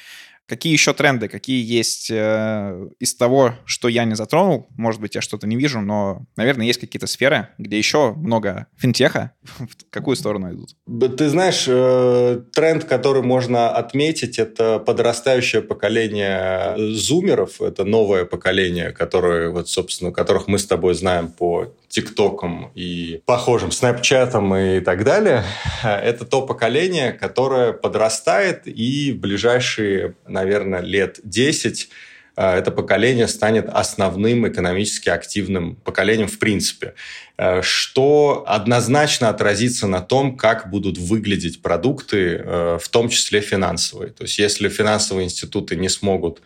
Какие 0.50 0.74
еще 0.74 0.96
тренды, 0.96 1.28
какие 1.28 1.64
есть 1.64 2.10
э, 2.10 2.88
из 3.00 3.14
того, 3.14 3.54
что 3.66 3.88
я 3.88 4.04
не 4.06 4.16
затронул? 4.16 4.68
Может 4.76 5.00
быть, 5.00 5.14
я 5.14 5.22
что-то 5.22 5.46
не 5.46 5.56
вижу, 5.56 5.80
но, 5.80 6.26
наверное, 6.38 6.66
есть 6.66 6.80
какие-то 6.80 7.06
сферы, 7.06 7.50
где 7.60 7.78
еще 7.78 8.14
много 8.14 8.66
финтеха. 8.76 9.34
В 9.60 9.92
какую 9.92 10.16
сторону 10.16 10.52
идут? 10.52 10.76
Ты 11.18 11.30
знаешь, 11.30 11.66
э, 11.68 12.42
тренд, 12.52 12.86
который 12.86 13.22
можно 13.22 13.70
отметить, 13.70 14.40
это 14.40 14.80
подрастающее 14.80 15.62
поколение 15.62 16.74
зумеров. 16.96 17.62
Это 17.62 17.86
новое 17.86 18.26
поколение, 18.26 18.90
которое, 18.90 19.52
вот, 19.52 19.70
собственно, 19.70 20.12
которых 20.12 20.48
мы 20.48 20.58
с 20.58 20.66
тобой 20.66 20.96
знаем 20.96 21.32
по 21.32 21.76
ТикТоком 21.90 22.72
и 22.76 23.22
похожим 23.26 23.72
Снэпчатом 23.72 24.56
и 24.56 24.80
так 24.80 25.04
далее. 25.04 25.44
Это 25.84 26.24
то 26.24 26.44
поколение, 26.44 27.12
которое 27.12 27.74
подрастает 27.74 28.62
и 28.66 29.12
в 29.12 29.20
ближайшие, 29.20 30.16
наверное, 30.28 30.82
лет 30.82 31.20
10 31.24 31.90
э, 32.38 32.58
это 32.58 32.70
поколение 32.70 33.28
станет 33.28 33.68
основным 33.70 34.48
экономически 34.48 35.10
активным 35.10 35.78
поколением 35.78 36.28
в 36.28 36.38
принципе, 36.38 36.94
э, 37.38 37.64
что 37.64 38.44
однозначно 38.48 39.30
отразится 39.30 39.88
на 39.88 40.02
том, 40.02 40.38
как 40.38 40.70
будут 40.70 41.00
выглядеть 41.00 41.64
продукты, 41.64 42.36
э, 42.36 42.78
в 42.80 42.88
том 42.90 43.10
числе 43.10 43.42
финансовые. 43.42 44.12
То 44.12 44.26
есть 44.26 44.38
если 44.38 44.70
финансовые 44.70 45.26
институты 45.26 45.76
не 45.76 45.90
смогут 45.90 46.42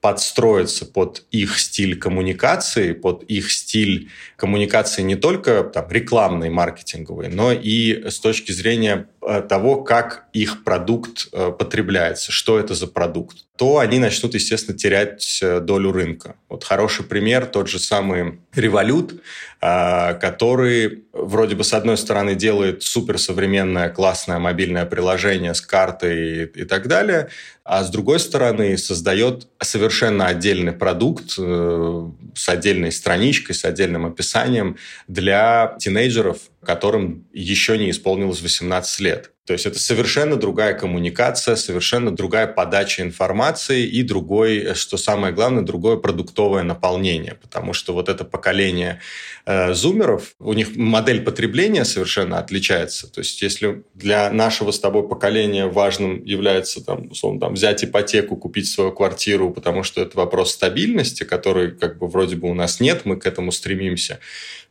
подстроиться 0.00 0.86
под 0.86 1.24
их 1.30 1.58
стиль 1.58 1.98
коммуникации, 1.98 2.92
под 2.92 3.24
их 3.24 3.50
стиль 3.50 4.10
коммуникации 4.36 5.02
не 5.02 5.16
только 5.16 5.64
там, 5.64 5.90
рекламной, 5.90 6.50
маркетинговой, 6.50 7.28
но 7.28 7.52
и 7.52 8.08
с 8.08 8.20
точки 8.20 8.52
зрения 8.52 9.08
Э, 9.30 9.42
того, 9.42 9.82
как 9.82 10.24
их 10.32 10.64
продукт 10.64 11.28
э, 11.32 11.52
потребляется, 11.52 12.32
что 12.32 12.58
это 12.58 12.74
за 12.74 12.86
продукт, 12.86 13.44
то 13.58 13.78
они 13.78 13.98
начнут, 13.98 14.32
естественно, 14.32 14.78
терять 14.78 15.40
э, 15.42 15.60
долю 15.60 15.92
рынка. 15.92 16.36
Вот 16.48 16.64
хороший 16.64 17.04
пример, 17.04 17.44
тот 17.44 17.68
же 17.68 17.78
самый 17.78 18.38
Revolut, 18.54 19.20
который 19.60 21.04
вроде 21.12 21.56
бы 21.56 21.64
с 21.64 21.74
одной 21.74 21.98
стороны 21.98 22.36
делает 22.36 22.84
суперсовременное 22.84 23.90
классное 23.90 24.38
мобильное 24.38 24.86
приложение 24.86 25.52
с 25.52 25.60
картой 25.60 26.44
и, 26.44 26.64
так 26.64 26.86
далее, 26.86 27.28
а 27.64 27.82
с 27.82 27.90
другой 27.90 28.20
стороны 28.20 28.78
создает 28.78 29.48
совершенно 29.60 29.87
отдельный 30.28 30.72
продукт 30.72 31.30
с 31.32 32.48
отдельной 32.48 32.92
страничкой, 32.92 33.54
с 33.54 33.64
отдельным 33.64 34.06
описанием 34.06 34.76
для 35.06 35.76
тинейджеров, 35.78 36.38
которым 36.64 37.26
еще 37.32 37.78
не 37.78 37.90
исполнилось 37.90 38.42
18 38.42 39.00
лет. 39.00 39.32
То 39.48 39.54
есть 39.54 39.64
это 39.64 39.78
совершенно 39.78 40.36
другая 40.36 40.74
коммуникация, 40.74 41.56
совершенно 41.56 42.14
другая 42.14 42.46
подача 42.46 43.00
информации 43.00 43.86
и 43.86 44.02
другой, 44.02 44.74
что 44.74 44.98
самое 44.98 45.32
главное, 45.32 45.62
другое 45.62 45.96
продуктовое 45.96 46.64
наполнение. 46.64 47.34
Потому 47.34 47.72
что 47.72 47.94
вот 47.94 48.10
это 48.10 48.26
поколение 48.26 49.00
э, 49.46 49.72
зумеров, 49.72 50.34
у 50.38 50.52
них 50.52 50.76
модель 50.76 51.22
потребления 51.22 51.86
совершенно 51.86 52.38
отличается. 52.38 53.10
То 53.10 53.20
есть 53.20 53.40
если 53.40 53.84
для 53.94 54.30
нашего 54.30 54.70
с 54.70 54.80
тобой 54.80 55.08
поколения 55.08 55.66
важным 55.66 56.22
является 56.24 56.84
там, 56.84 57.10
условно, 57.10 57.40
там, 57.40 57.54
взять 57.54 57.82
ипотеку, 57.82 58.36
купить 58.36 58.68
свою 58.68 58.92
квартиру, 58.92 59.50
потому 59.50 59.82
что 59.82 60.02
это 60.02 60.14
вопрос 60.18 60.52
стабильности, 60.52 61.24
который 61.24 61.70
как 61.70 61.96
бы 61.96 62.06
вроде 62.06 62.36
бы 62.36 62.50
у 62.50 62.54
нас 62.54 62.80
нет, 62.80 63.06
мы 63.06 63.16
к 63.16 63.24
этому 63.24 63.50
стремимся 63.50 64.20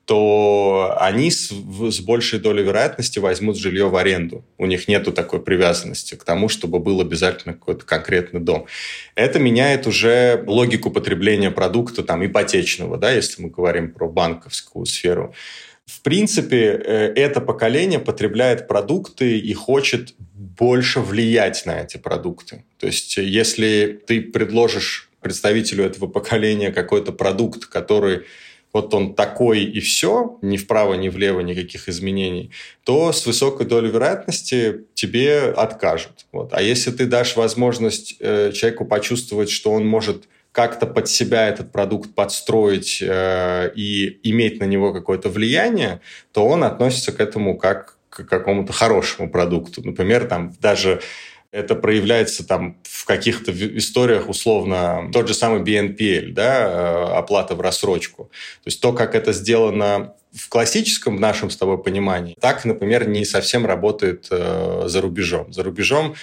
то 0.08 0.96
они 1.02 1.30
с, 1.30 1.52
с 1.52 2.00
большей 2.00 2.39
долей 2.39 2.63
вероятности 2.63 3.20
возьмут 3.20 3.58
жилье 3.58 3.89
в 3.89 3.96
аренду. 3.98 4.46
У 4.58 4.65
них 4.65 4.88
нету 4.88 5.12
такой 5.12 5.41
привязанности 5.41 6.15
к 6.15 6.24
тому, 6.24 6.48
чтобы 6.48 6.80
был 6.80 7.02
обязательно 7.02 7.54
какой-то 7.54 7.86
конкретный 7.86 8.39
дом. 8.39 8.67
Это 9.15 9.38
меняет 9.38 9.86
уже 9.86 10.46
логику 10.48 10.91
потребления 10.91 11.52
продукта 11.52 12.04
там, 12.04 12.26
ипотечного, 12.26 12.96
да, 12.98 13.12
если 13.12 13.41
мы 13.41 13.50
говорим 13.50 13.91
про 13.91 14.08
банковскую 14.08 14.86
сферу. 14.86 15.34
В 15.86 16.02
принципе, 16.04 16.82
э, 16.86 17.13
это 17.13 17.41
поколение 17.41 18.00
потребляет 18.00 18.70
продукты 18.70 19.38
и 19.38 19.54
хочет 19.54 20.15
больше 20.20 21.02
влиять 21.02 21.65
на 21.65 21.82
эти 21.82 21.98
продукты. 21.98 22.63
То 22.80 22.88
есть, 22.88 23.17
если 23.17 24.00
ты 24.08 24.22
предложишь 24.22 25.10
представителю 25.22 25.84
этого 25.84 26.08
поколения 26.08 26.72
какой-то 26.72 27.12
продукт, 27.12 27.65
который 27.65 28.22
вот 28.78 28.94
он 28.94 29.16
такой 29.16 29.63
и 29.63 29.80
все, 29.80 30.38
ни 30.44 30.58
вправо, 30.58 30.94
ни 30.94 31.10
влево 31.10 31.40
никаких 31.40 31.90
изменений, 31.90 32.52
то 32.84 33.12
с 33.12 33.26
высокой 33.26 33.66
долей 33.66 33.90
вероятности 33.90 34.86
тебе 34.94 35.50
откажут. 35.50 36.28
Вот. 36.32 36.54
А 36.54 36.62
если 36.62 36.92
ты 36.92 37.08
дашь 37.08 37.36
возможность 37.36 38.18
э, 38.20 38.52
человеку 38.54 38.86
почувствовать, 38.86 39.50
что 39.50 39.72
он 39.72 39.86
может 39.88 40.30
как-то 40.52 40.86
под 40.86 41.08
себя 41.10 41.48
этот 41.48 41.72
продукт 41.72 42.13
подстроить 42.13 43.02
э, 43.02 43.72
и 43.76 44.20
иметь 44.30 44.60
на 44.60 44.66
него 44.66 44.94
какое-то 44.94 45.30
влияние, 45.30 46.02
то 46.32 46.48
он 46.48 46.63
относится 46.63 47.12
к 47.12 47.20
этому 47.20 47.58
как 47.58 47.98
к 48.10 48.24
какому-то 48.26 48.74
хорошему 48.74 49.30
продукту. 49.30 49.82
Например, 49.84 50.26
там 50.26 50.54
даже 50.62 51.02
это 51.58 51.74
проявляется 51.74 52.46
там 52.46 52.78
в 52.84 53.06
каких-то 53.06 53.52
историях, 53.52 54.30
условно, 54.30 55.10
тот 55.12 55.28
же 55.28 55.34
самый 55.34 55.62
BNPL, 55.62 56.32
да, 56.32 56.67
э, 56.70 57.17
оплата 57.17 57.56
в 57.56 57.62
рассрочку. 57.62 58.26
То 58.63 58.67
есть 58.67 58.80
то, 58.80 58.93
как 58.93 59.15
это 59.15 59.34
сделано 59.34 60.13
в 60.32 60.50
классическом 60.50 61.20
нашем 61.20 61.50
с 61.50 61.58
тобой 61.58 61.82
понимании, 61.82 62.36
так, 62.39 62.63
например, 62.63 63.08
не 63.10 63.26
совсем 63.26 63.65
работает 63.65 64.28
э, 64.30 64.84
за 64.86 65.02
рубежом. 65.02 65.52
За 65.52 65.63
рубежом 65.63 66.15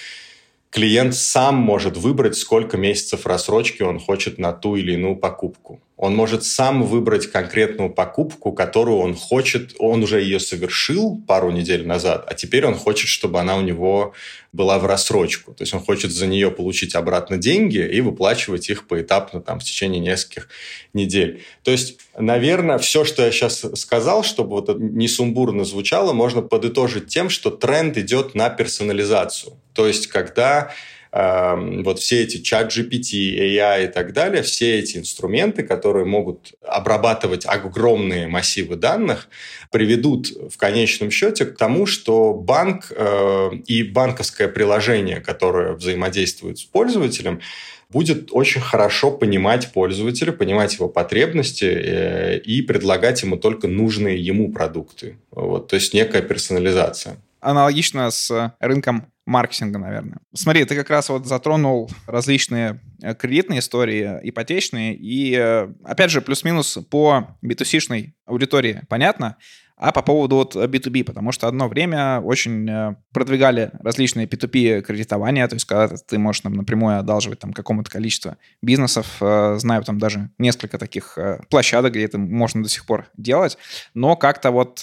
клиент 0.75 1.15
сам 1.15 1.55
может 1.55 1.95
выбрать, 1.95 2.35
сколько 2.35 2.75
месяцев 2.75 3.25
рассрочки 3.25 3.81
он 3.81 3.97
хочет 3.97 4.37
на 4.37 4.51
ту 4.51 4.75
или 4.75 4.95
иную 4.95 5.15
покупку. 5.15 5.79
Он 5.95 6.13
может 6.13 6.43
сам 6.43 6.83
выбрать 6.83 7.27
конкретную 7.27 7.89
покупку, 7.89 8.51
которую 8.51 8.97
он 8.97 9.15
хочет. 9.15 9.73
Он 9.79 10.03
уже 10.03 10.21
ее 10.21 10.37
совершил 10.41 11.17
пару 11.25 11.51
недель 11.51 11.87
назад, 11.87 12.25
а 12.29 12.33
теперь 12.33 12.65
он 12.65 12.75
хочет, 12.75 13.07
чтобы 13.07 13.39
она 13.39 13.55
у 13.55 13.61
него 13.61 14.13
была 14.51 14.77
в 14.77 14.85
рассрочку. 14.85 15.53
То 15.53 15.61
есть 15.61 15.73
он 15.73 15.79
хочет 15.79 16.11
за 16.11 16.27
нее 16.27 16.51
получить 16.51 16.93
обратно 16.93 17.37
деньги 17.37 17.77
и 17.77 18.01
выплачивать 18.01 18.69
их 18.69 18.85
поэтапно 18.85 19.39
там, 19.39 19.61
в 19.61 19.63
течение 19.63 20.01
нескольких 20.01 20.49
недель. 20.93 21.41
То 21.63 21.71
есть, 21.71 21.99
наверное, 22.17 22.79
все, 22.79 23.05
что 23.05 23.23
я 23.23 23.31
сейчас 23.31 23.63
сказал, 23.75 24.25
чтобы 24.25 24.49
вот 24.49 24.67
это 24.67 24.79
не 24.81 25.07
сумбурно 25.07 25.63
звучало, 25.63 26.11
можно 26.11 26.41
подытожить 26.41 27.07
тем, 27.07 27.29
что 27.29 27.49
тренд 27.49 27.97
идет 27.97 28.35
на 28.35 28.49
персонализацию. 28.49 29.53
То 29.75 29.85
есть, 29.87 30.07
когда 30.07 30.71
э, 31.11 31.81
вот 31.83 31.99
все 31.99 32.23
эти 32.23 32.37
чат 32.41 32.75
GPT, 32.75 33.37
AI 33.37 33.85
и 33.85 33.87
так 33.87 34.13
далее, 34.13 34.41
все 34.41 34.79
эти 34.79 34.97
инструменты, 34.97 35.63
которые 35.63 36.05
могут 36.05 36.53
обрабатывать 36.61 37.45
огромные 37.45 38.27
массивы 38.27 38.77
данных, 38.77 39.27
приведут 39.69 40.27
в 40.27 40.57
конечном 40.57 41.11
счете 41.11 41.45
к 41.45 41.57
тому, 41.57 41.85
что 41.85 42.33
банк 42.33 42.91
э, 42.91 43.49
и 43.67 43.83
банковское 43.83 44.47
приложение, 44.47 45.19
которое 45.19 45.73
взаимодействует 45.73 46.57
с 46.57 46.63
пользователем, 46.63 47.41
будет 47.89 48.29
очень 48.31 48.61
хорошо 48.61 49.11
понимать 49.11 49.71
пользователя, 49.71 50.31
понимать 50.31 50.73
его 50.73 50.87
потребности 50.87 51.65
э, 51.65 52.39
и 52.39 52.61
предлагать 52.61 53.21
ему 53.23 53.35
только 53.35 53.67
нужные 53.67 54.17
ему 54.17 54.51
продукты. 54.53 55.17
Вот, 55.31 55.67
то 55.67 55.75
есть 55.75 55.93
некая 55.93 56.21
персонализация 56.21 57.17
аналогично 57.45 58.09
с 58.09 58.53
рынком 58.59 59.05
маркетинга, 59.25 59.79
наверное. 59.79 60.19
Смотри, 60.33 60.65
ты 60.65 60.75
как 60.75 60.89
раз 60.89 61.09
вот 61.09 61.25
затронул 61.25 61.89
различные 62.05 62.79
э, 63.01 63.15
кредитные 63.15 63.59
истории, 63.59 64.19
ипотечные, 64.23 64.95
и, 64.95 65.35
э, 65.35 65.67
опять 65.83 66.11
же, 66.11 66.21
плюс-минус 66.21 66.77
по 66.89 67.37
B2C-шной 67.43 68.13
аудитории 68.25 68.81
понятно, 68.87 69.37
а 69.77 69.91
по 69.91 70.01
поводу 70.03 70.37
вот 70.37 70.55
B2B, 70.55 71.03
потому 71.03 71.31
что 71.31 71.47
одно 71.47 71.67
время 71.67 72.21
очень 72.21 72.69
э, 72.69 72.95
продвигали 73.11 73.71
различные 73.79 74.27
P2P 74.27 74.81
кредитования, 74.81 75.47
то 75.47 75.55
есть 75.55 75.65
когда 75.65 75.95
ты 75.97 76.19
можешь 76.19 76.41
там, 76.41 76.53
напрямую 76.53 76.99
одалживать 76.99 77.39
там 77.39 77.51
какому-то 77.51 77.89
количеству 77.89 78.37
бизнесов, 78.61 79.17
знаю 79.19 79.83
там 79.83 79.97
даже 79.97 80.29
несколько 80.37 80.77
таких 80.77 81.17
площадок, 81.49 81.93
где 81.93 82.05
это 82.05 82.19
можно 82.19 82.63
до 82.63 82.69
сих 82.69 82.85
пор 82.85 83.07
делать, 83.17 83.57
но 83.95 84.15
как-то 84.15 84.51
вот 84.51 84.79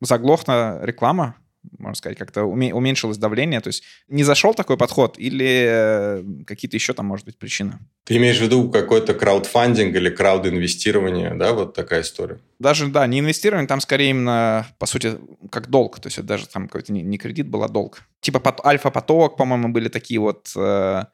заглохла 0.00 0.80
реклама 0.82 1.36
можно 1.78 1.94
сказать, 1.94 2.18
как-то 2.18 2.44
уменьшилось 2.44 3.18
давление? 3.18 3.60
То 3.60 3.68
есть 3.68 3.82
не 4.08 4.24
зашел 4.24 4.54
такой 4.54 4.76
подход 4.76 5.18
или 5.18 5.66
э, 5.68 6.24
какие-то 6.46 6.76
еще 6.76 6.92
там, 6.92 7.06
может 7.06 7.26
быть, 7.26 7.38
причины? 7.38 7.78
Ты 8.04 8.16
имеешь 8.16 8.38
в 8.38 8.42
виду 8.42 8.70
какой-то 8.70 9.14
краудфандинг 9.14 9.94
или 9.94 10.10
крауд-инвестирование, 10.10 11.34
да, 11.34 11.52
вот 11.52 11.74
такая 11.74 12.02
история? 12.02 12.38
Даже, 12.58 12.88
да, 12.88 13.06
не 13.06 13.20
инвестирование, 13.20 13.66
там 13.66 13.80
скорее 13.80 14.10
именно, 14.10 14.66
по 14.78 14.86
сути, 14.86 15.18
как 15.50 15.68
долг. 15.68 16.00
То 16.00 16.08
есть 16.08 16.18
это 16.18 16.26
даже 16.26 16.46
там 16.46 16.66
какой-то 16.66 16.92
не, 16.92 17.02
не 17.02 17.18
кредит 17.18 17.48
был, 17.48 17.62
а 17.62 17.68
долг. 17.68 18.02
Типа 18.20 18.42
альфа-поток, 18.64 19.36
по-моему, 19.36 19.68
были 19.68 19.88
такие 19.88 20.20
вот 20.20 20.52
э, 20.56 21.04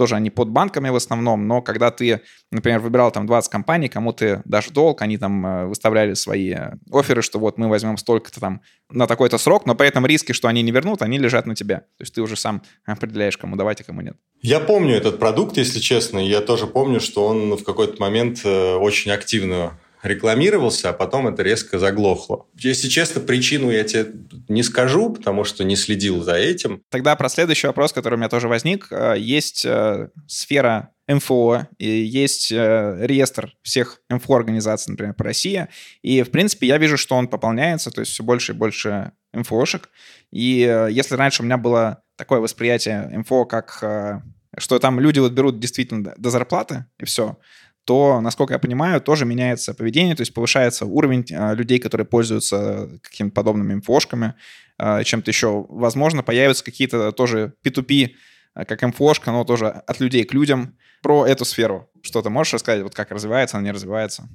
тоже 0.00 0.14
они 0.14 0.30
под 0.30 0.48
банками 0.48 0.88
в 0.88 0.96
основном, 0.96 1.46
но 1.46 1.60
когда 1.60 1.90
ты, 1.90 2.22
например, 2.50 2.80
выбирал 2.80 3.10
там 3.10 3.26
20 3.26 3.52
компаний, 3.52 3.90
кому 3.90 4.14
ты 4.14 4.40
дашь 4.46 4.70
долг, 4.70 5.02
они 5.02 5.18
там 5.18 5.44
э, 5.44 5.66
выставляли 5.66 6.14
свои 6.14 6.54
э, 6.54 6.72
оферы, 6.90 7.20
что 7.20 7.38
вот 7.38 7.58
мы 7.58 7.68
возьмем 7.68 7.98
столько-то 7.98 8.40
там 8.40 8.62
на 8.90 9.06
такой-то 9.06 9.36
срок, 9.36 9.66
но 9.66 9.74
при 9.74 9.88
этом 9.88 10.06
риски, 10.06 10.32
что 10.32 10.48
они 10.48 10.62
не 10.62 10.72
вернут, 10.72 11.02
они 11.02 11.18
лежат 11.18 11.44
на 11.44 11.54
тебе. 11.54 11.76
То 11.98 12.00
есть 12.00 12.14
ты 12.14 12.22
уже 12.22 12.36
сам 12.36 12.62
определяешь, 12.86 13.36
кому 13.36 13.56
давать, 13.56 13.82
а 13.82 13.84
кому 13.84 14.00
нет. 14.00 14.16
Я 14.40 14.58
помню 14.58 14.94
этот 14.94 15.18
продукт, 15.18 15.58
если 15.58 15.80
честно. 15.80 16.18
Я 16.18 16.40
тоже 16.40 16.66
помню, 16.66 16.98
что 16.98 17.26
он 17.26 17.56
в 17.58 17.62
какой-то 17.62 18.00
момент 18.00 18.40
э, 18.44 18.76
очень 18.76 19.10
активно 19.10 19.78
рекламировался, 20.02 20.90
а 20.90 20.92
потом 20.92 21.28
это 21.28 21.42
резко 21.42 21.78
заглохло. 21.78 22.46
Если 22.54 22.88
честно, 22.88 23.20
причину 23.20 23.70
я 23.70 23.84
тебе 23.84 24.06
не 24.48 24.62
скажу, 24.62 25.10
потому 25.10 25.44
что 25.44 25.64
не 25.64 25.76
следил 25.76 26.22
за 26.22 26.34
этим. 26.34 26.82
Тогда 26.90 27.16
про 27.16 27.28
следующий 27.28 27.66
вопрос, 27.66 27.92
который 27.92 28.14
у 28.14 28.18
меня 28.18 28.28
тоже 28.28 28.48
возник. 28.48 28.88
Э, 28.90 29.14
есть 29.18 29.64
э, 29.64 30.08
сфера 30.26 30.90
МФО, 31.08 31.68
и 31.78 31.88
есть 31.88 32.52
э, 32.52 32.98
реестр 33.00 33.54
всех 33.62 34.00
МФО-организаций, 34.08 34.92
например, 34.92 35.14
по 35.14 35.24
России, 35.24 35.66
и, 36.02 36.22
в 36.22 36.30
принципе, 36.30 36.68
я 36.68 36.78
вижу, 36.78 36.96
что 36.96 37.16
он 37.16 37.28
пополняется, 37.28 37.90
то 37.90 38.00
есть 38.00 38.12
все 38.12 38.22
больше 38.22 38.52
и 38.52 38.54
больше 38.54 39.12
МФОшек, 39.32 39.90
и 40.30 40.86
если 40.90 41.16
раньше 41.16 41.42
у 41.42 41.44
меня 41.44 41.56
было 41.56 42.02
такое 42.16 42.38
восприятие 42.38 43.10
МФО, 43.18 43.44
как 43.44 44.22
что 44.58 44.78
там 44.78 45.00
люди 45.00 45.18
вот 45.18 45.32
берут 45.32 45.58
действительно 45.58 46.14
до 46.16 46.30
зарплаты, 46.30 46.86
и 46.98 47.04
все, 47.04 47.38
то, 47.84 48.20
насколько 48.20 48.52
я 48.52 48.58
понимаю, 48.58 49.00
тоже 49.00 49.24
меняется 49.24 49.74
поведение, 49.74 50.14
то 50.14 50.22
есть 50.22 50.34
повышается 50.34 50.86
уровень 50.86 51.24
а, 51.32 51.54
людей, 51.54 51.78
которые 51.78 52.06
пользуются 52.06 53.00
какими-то 53.02 53.34
подобными 53.34 53.72
инфошками, 53.72 54.34
а, 54.78 55.02
чем-то 55.02 55.30
еще. 55.30 55.66
Возможно, 55.68 56.22
появятся 56.22 56.64
какие-то 56.64 57.12
тоже 57.12 57.54
P2P, 57.64 58.10
а, 58.54 58.64
как 58.64 58.84
инфошка, 58.84 59.32
но 59.32 59.44
тоже 59.44 59.68
от 59.68 60.00
людей 60.00 60.24
к 60.24 60.32
людям. 60.32 60.76
Про 61.02 61.26
эту 61.26 61.44
сферу 61.44 61.90
что-то 62.02 62.30
можешь 62.30 62.54
рассказать, 62.54 62.82
вот 62.82 62.94
как 62.94 63.10
развивается 63.10 63.56
она, 63.56 63.64
не 63.64 63.72
развивается? 63.72 64.28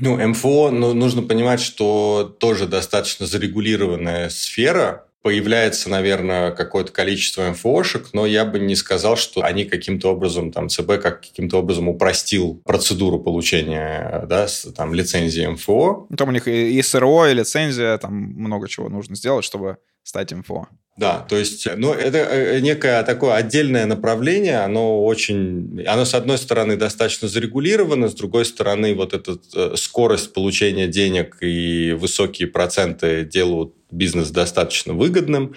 Ну, 0.00 0.16
МФО, 0.28 0.70
ну, 0.70 0.94
нужно 0.94 1.22
понимать, 1.22 1.60
что 1.60 2.36
тоже 2.38 2.66
достаточно 2.66 3.26
зарегулированная 3.26 4.28
сфера, 4.28 5.07
появляется, 5.22 5.90
наверное, 5.90 6.52
какое-то 6.52 6.92
количество 6.92 7.48
МФОшек, 7.50 8.10
но 8.12 8.26
я 8.26 8.44
бы 8.44 8.58
не 8.58 8.76
сказал, 8.76 9.16
что 9.16 9.42
они 9.42 9.64
каким-то 9.64 10.12
образом, 10.12 10.52
там, 10.52 10.68
ЦБ 10.68 11.00
как 11.02 11.22
каким-то 11.22 11.58
образом 11.58 11.88
упростил 11.88 12.62
процедуру 12.64 13.18
получения, 13.18 14.24
да, 14.28 14.46
там, 14.76 14.94
лицензии 14.94 15.46
МФО. 15.46 16.06
Ну, 16.08 16.16
там 16.16 16.28
у 16.28 16.32
них 16.32 16.46
и 16.46 16.80
СРО, 16.82 17.26
и 17.26 17.34
лицензия, 17.34 17.98
там 17.98 18.14
много 18.14 18.68
чего 18.68 18.88
нужно 18.88 19.16
сделать, 19.16 19.44
чтобы 19.44 19.78
стать 20.02 20.32
МФО. 20.32 20.68
Да, 20.98 21.24
то 21.28 21.36
есть, 21.36 21.68
ну, 21.76 21.92
это 21.92 22.18
э, 22.18 22.58
некое 22.58 23.00
такое 23.04 23.34
отдельное 23.34 23.86
направление, 23.86 24.58
оно 24.58 25.04
очень, 25.04 25.84
оно, 25.86 26.04
с 26.04 26.12
одной 26.12 26.38
стороны, 26.38 26.76
достаточно 26.76 27.28
зарегулировано, 27.28 28.08
с 28.08 28.14
другой 28.14 28.44
стороны, 28.44 28.94
вот 28.94 29.14
эта 29.14 29.38
э, 29.54 29.76
скорость 29.76 30.32
получения 30.32 30.88
денег 30.88 31.36
и 31.40 31.92
высокие 31.92 32.48
проценты 32.48 33.24
делают 33.24 33.77
бизнес 33.90 34.30
достаточно 34.30 34.94
выгодным. 34.94 35.54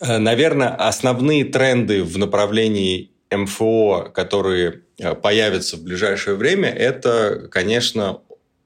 Э, 0.00 0.18
наверное, 0.18 0.68
основные 0.68 1.44
тренды 1.44 2.02
в 2.02 2.18
направлении 2.18 3.10
МФО, 3.30 4.10
которые 4.12 4.82
появятся 5.22 5.76
в 5.76 5.82
ближайшее 5.82 6.36
время, 6.36 6.68
это, 6.68 7.48
конечно, 7.50 8.20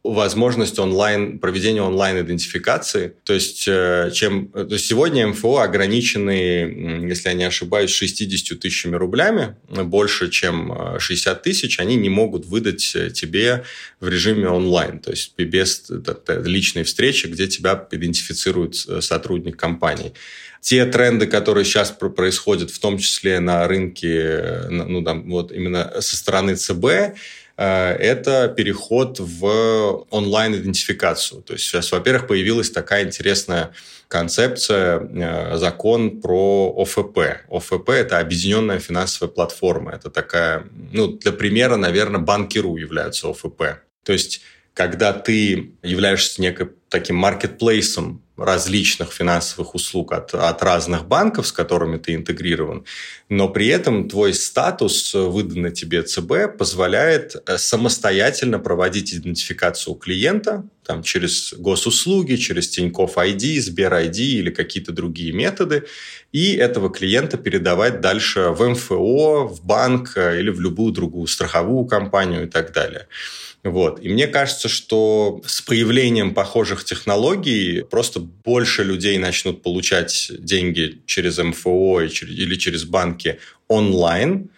возможность 0.04 0.78
онлайн, 0.78 1.38
проведения 1.38 1.80
онлайн-идентификации. 1.80 3.14
То 3.24 3.32
есть, 3.32 3.64
э, 3.66 4.10
чем, 4.12 4.48
то 4.48 4.68
есть 4.68 4.86
сегодня 4.86 5.26
МФО 5.28 5.60
ограничены, 5.60 7.06
если 7.08 7.30
я 7.30 7.34
не 7.34 7.44
ошибаюсь, 7.44 7.90
60 7.90 8.60
тысячами 8.60 8.96
рублями, 8.96 9.56
больше, 9.70 10.30
чем 10.30 10.98
60 10.98 11.38
э, 11.38 11.42
тысяч, 11.42 11.80
они 11.80 11.96
не 11.96 12.10
могут 12.10 12.44
выдать 12.44 12.94
э, 12.94 13.08
тебе 13.10 13.64
в 13.98 14.06
режиме 14.06 14.48
онлайн, 14.48 14.98
то 14.98 15.10
есть 15.10 15.32
без 15.38 15.90
личной 16.28 16.84
встречи, 16.84 17.26
где 17.26 17.48
тебя 17.48 17.88
идентифицирует 17.90 18.74
сотрудник 18.74 19.56
компании. 19.56 20.12
Те 20.60 20.84
тренды, 20.84 21.26
которые 21.26 21.64
сейчас 21.64 21.90
происходят, 21.90 22.70
в 22.70 22.78
том 22.78 22.98
числе 22.98 23.40
на 23.40 23.66
рынке, 23.66 24.64
ну, 24.68 25.02
там, 25.02 25.30
вот 25.30 25.50
именно 25.52 25.92
со 26.00 26.16
стороны 26.16 26.56
ЦБ, 26.56 26.84
Э, 26.84 27.43
это 27.62 28.48
переход 28.48 29.20
в 29.20 30.06
онлайн-идентификацию. 30.10 31.42
То 31.42 31.52
есть 31.52 31.66
сейчас, 31.66 31.92
во-первых, 31.92 32.26
появилась 32.26 32.70
такая 32.70 33.04
интересная 33.04 33.72
концепция, 34.08 35.00
э, 35.00 35.56
закон 35.56 36.20
про 36.20 36.74
ОФП. 36.76 37.18
ОФП– 37.48 37.88
это 37.90 38.18
объединенная 38.18 38.78
финансовая 38.78 39.32
платформа. 39.32 39.92
Это 39.92 40.10
такая, 40.10 40.66
ну, 40.92 41.08
для 41.08 41.32
примера, 41.32 41.76
наверное, 41.76 42.20
банкиру 42.20 42.76
являются 42.76 43.28
ОФП. 43.28 43.62
То 44.04 44.12
есть 44.12 44.42
когда 44.74 45.12
ты 45.12 45.72
являешься 45.82 46.42
неким 46.42 46.72
таким 46.94 47.16
маркетплейсом 47.16 48.22
различных 48.36 49.12
финансовых 49.12 49.74
услуг 49.74 50.12
от, 50.12 50.32
от 50.32 50.62
разных 50.62 51.08
банков, 51.08 51.48
с 51.48 51.52
которыми 51.52 51.98
ты 51.98 52.14
интегрирован, 52.14 52.84
но 53.28 53.48
при 53.48 53.66
этом 53.66 54.08
твой 54.08 54.32
статус, 54.32 55.12
выданный 55.12 55.72
тебе 55.72 56.02
ЦБ, 56.02 56.56
позволяет 56.56 57.34
э, 57.34 57.58
самостоятельно 57.58 58.60
проводить 58.60 59.12
идентификацию 59.12 59.96
клиента 59.96 60.64
там, 60.84 61.02
через 61.02 61.54
госуслуги, 61.54 62.36
через 62.36 62.68
Тинькофф 62.68 63.18
ID, 63.18 63.60
Сбер 63.60 63.92
ID 63.92 64.18
или 64.18 64.50
какие-то 64.50 64.92
другие 64.92 65.32
методы, 65.32 65.86
и 66.30 66.54
этого 66.54 66.90
клиента 66.90 67.38
передавать 67.38 68.00
дальше 68.00 68.50
в 68.50 68.68
МФО, 68.68 69.48
в 69.48 69.64
банк 69.64 70.12
э, 70.16 70.38
или 70.38 70.50
в 70.50 70.60
любую 70.60 70.92
другую 70.92 71.26
страховую 71.26 71.86
компанию 71.86 72.44
и 72.46 72.48
так 72.48 72.72
далее. 72.72 73.08
Вот. 73.64 73.98
И 74.02 74.10
мне 74.10 74.26
кажется, 74.26 74.68
что 74.68 75.40
с 75.46 75.62
появлением 75.62 76.34
похожих 76.34 76.84
технологий 76.84 77.82
просто 77.82 78.20
больше 78.20 78.84
людей 78.84 79.16
начнут 79.16 79.62
получать 79.62 80.30
деньги 80.38 81.02
через 81.06 81.38
МФО 81.38 82.02
или 82.02 82.56
через 82.56 82.84
банки 82.84 83.40
онлайн, 83.66 84.50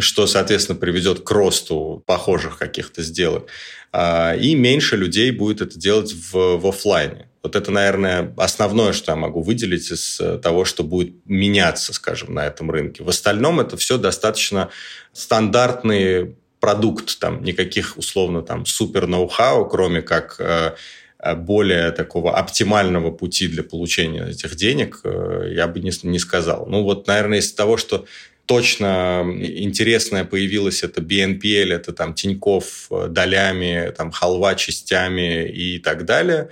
что, 0.00 0.26
соответственно, 0.26 0.76
приведет 0.76 1.20
к 1.20 1.30
росту 1.30 2.02
похожих 2.04 2.58
каких-то 2.58 3.02
сделок. 3.02 3.46
А, 3.92 4.34
и 4.34 4.56
меньше 4.56 4.96
людей 4.96 5.30
будет 5.30 5.60
это 5.60 5.78
делать 5.78 6.12
в, 6.12 6.56
в 6.56 6.66
офлайне. 6.66 7.28
Вот 7.44 7.54
это, 7.54 7.70
наверное, 7.70 8.34
основное, 8.38 8.92
что 8.92 9.12
я 9.12 9.16
могу 9.16 9.42
выделить 9.42 9.90
из 9.90 10.20
того, 10.42 10.64
что 10.64 10.82
будет 10.82 11.14
меняться, 11.26 11.92
скажем, 11.92 12.34
на 12.34 12.46
этом 12.46 12.70
рынке. 12.70 13.04
В 13.04 13.08
остальном 13.08 13.60
это 13.60 13.76
все 13.76 13.98
достаточно 13.98 14.70
стандартные 15.12 16.36
продукт, 16.62 17.18
там 17.18 17.42
никаких 17.42 17.98
условно 17.98 18.40
там 18.40 18.66
супер 18.66 19.08
ноу-хау, 19.08 19.68
кроме 19.68 20.00
как 20.00 20.36
э, 20.38 20.76
э, 21.18 21.34
более 21.34 21.90
такого 21.90 22.38
оптимального 22.38 23.10
пути 23.10 23.48
для 23.48 23.64
получения 23.64 24.28
этих 24.28 24.54
денег, 24.54 25.00
э, 25.02 25.54
я 25.56 25.66
бы 25.66 25.80
не, 25.80 25.90
не 26.04 26.20
сказал. 26.20 26.66
Ну 26.68 26.84
вот, 26.84 27.08
наверное, 27.08 27.40
из 27.40 27.52
того, 27.52 27.76
что 27.76 28.06
точно 28.46 29.24
интересное 29.40 30.24
появилось, 30.24 30.84
это 30.84 31.00
BNPL, 31.00 31.74
это 31.74 31.92
там 31.92 32.14
Тиньков 32.14 32.88
долями, 33.08 33.92
там 33.98 34.12
халва 34.12 34.54
частями 34.54 35.48
и 35.48 35.80
так 35.80 36.04
далее. 36.04 36.48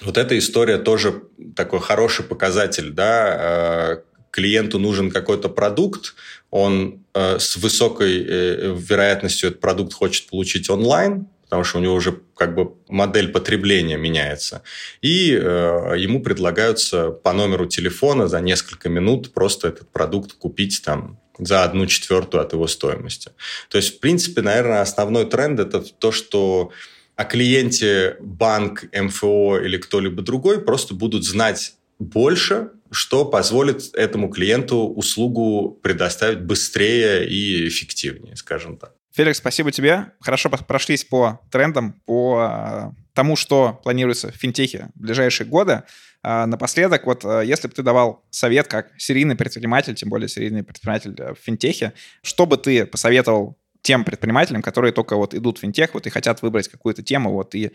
Вот 0.00 0.16
эта 0.16 0.38
история 0.38 0.78
тоже 0.78 1.22
такой 1.54 1.80
хороший 1.80 2.24
показатель, 2.24 2.92
да, 2.92 4.00
клиенту 4.30 4.78
нужен 4.78 5.10
какой-то 5.10 5.48
продукт, 5.48 6.14
он 6.50 7.04
э, 7.14 7.38
с 7.38 7.56
высокой 7.56 8.24
э, 8.26 8.76
вероятностью 8.76 9.50
этот 9.50 9.60
продукт 9.60 9.92
хочет 9.92 10.28
получить 10.28 10.68
онлайн, 10.70 11.26
потому 11.44 11.64
что 11.64 11.78
у 11.78 11.82
него 11.82 11.94
уже 11.94 12.20
как 12.36 12.54
бы 12.54 12.74
модель 12.88 13.28
потребления 13.28 13.96
меняется. 13.96 14.62
И 15.02 15.32
э, 15.32 15.94
ему 15.98 16.22
предлагаются 16.22 17.10
по 17.10 17.32
номеру 17.32 17.66
телефона 17.66 18.28
за 18.28 18.40
несколько 18.40 18.88
минут 18.88 19.32
просто 19.32 19.68
этот 19.68 19.90
продукт 19.90 20.32
купить 20.32 20.82
там 20.84 21.18
за 21.38 21.64
одну 21.64 21.86
четвертую 21.86 22.42
от 22.42 22.52
его 22.52 22.66
стоимости. 22.66 23.32
То 23.68 23.78
есть, 23.78 23.96
в 23.96 24.00
принципе, 24.00 24.42
наверное, 24.42 24.82
основной 24.82 25.24
тренд– 25.24 25.58
это 25.60 25.80
то, 25.80 26.12
что 26.12 26.70
о 27.16 27.24
клиенте 27.24 28.16
банк, 28.20 28.84
МФО 28.94 29.58
или 29.58 29.76
кто-либо 29.76 30.22
другой 30.22 30.60
просто 30.60 30.94
будут 30.94 31.24
знать 31.24 31.74
больше, 31.98 32.70
что 32.90 33.24
позволит 33.24 33.94
этому 33.94 34.28
клиенту 34.28 34.88
услугу 34.88 35.78
предоставить 35.82 36.40
быстрее 36.40 37.28
и 37.28 37.68
эффективнее, 37.68 38.36
скажем 38.36 38.76
так. 38.76 38.94
Феликс, 39.12 39.38
спасибо 39.38 39.72
тебе. 39.72 40.12
Хорошо 40.20 40.48
прошлись 40.50 41.04
по 41.04 41.40
трендам, 41.50 42.00
по 42.06 42.38
а, 42.40 42.92
тому, 43.12 43.34
что 43.34 43.80
планируется 43.82 44.30
в 44.30 44.36
финтехе 44.36 44.90
в 44.94 45.00
ближайшие 45.00 45.46
годы. 45.46 45.82
А, 46.22 46.46
напоследок, 46.46 47.06
вот 47.06 47.24
а, 47.24 47.40
если 47.40 47.66
бы 47.66 47.74
ты 47.74 47.82
давал 47.82 48.24
совет 48.30 48.68
как 48.68 48.92
серийный 48.98 49.34
предприниматель, 49.34 49.94
тем 49.94 50.10
более 50.10 50.28
серийный 50.28 50.62
предприниматель 50.62 51.14
в 51.14 51.38
финтехе, 51.42 51.92
что 52.22 52.46
бы 52.46 52.56
ты 52.56 52.86
посоветовал 52.86 53.58
тем 53.82 54.04
предпринимателям, 54.04 54.62
которые 54.62 54.92
только 54.92 55.16
вот 55.16 55.34
идут 55.34 55.58
в 55.58 55.60
финтех, 55.62 55.94
вот 55.94 56.06
и 56.06 56.10
хотят 56.10 56.42
выбрать 56.42 56.68
какую-то 56.68 57.02
тему, 57.02 57.32
вот 57.32 57.54
и 57.54 57.72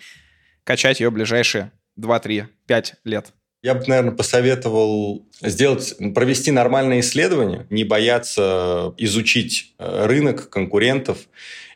качать 0.64 1.00
ее 1.00 1.10
в 1.10 1.14
ближайшие 1.14 1.72
2, 1.98 2.20
3, 2.20 2.46
5 2.68 2.96
лет? 3.04 3.34
Я 3.66 3.74
бы, 3.74 3.84
наверное, 3.88 4.12
посоветовал 4.12 5.26
сделать, 5.42 5.96
провести 6.14 6.52
нормальное 6.52 7.00
исследование, 7.00 7.66
не 7.72 7.84
бояться 7.84 8.94
изучить 9.00 9.74
э, 9.80 10.06
рынок 10.06 10.50
конкурентов. 10.50 11.18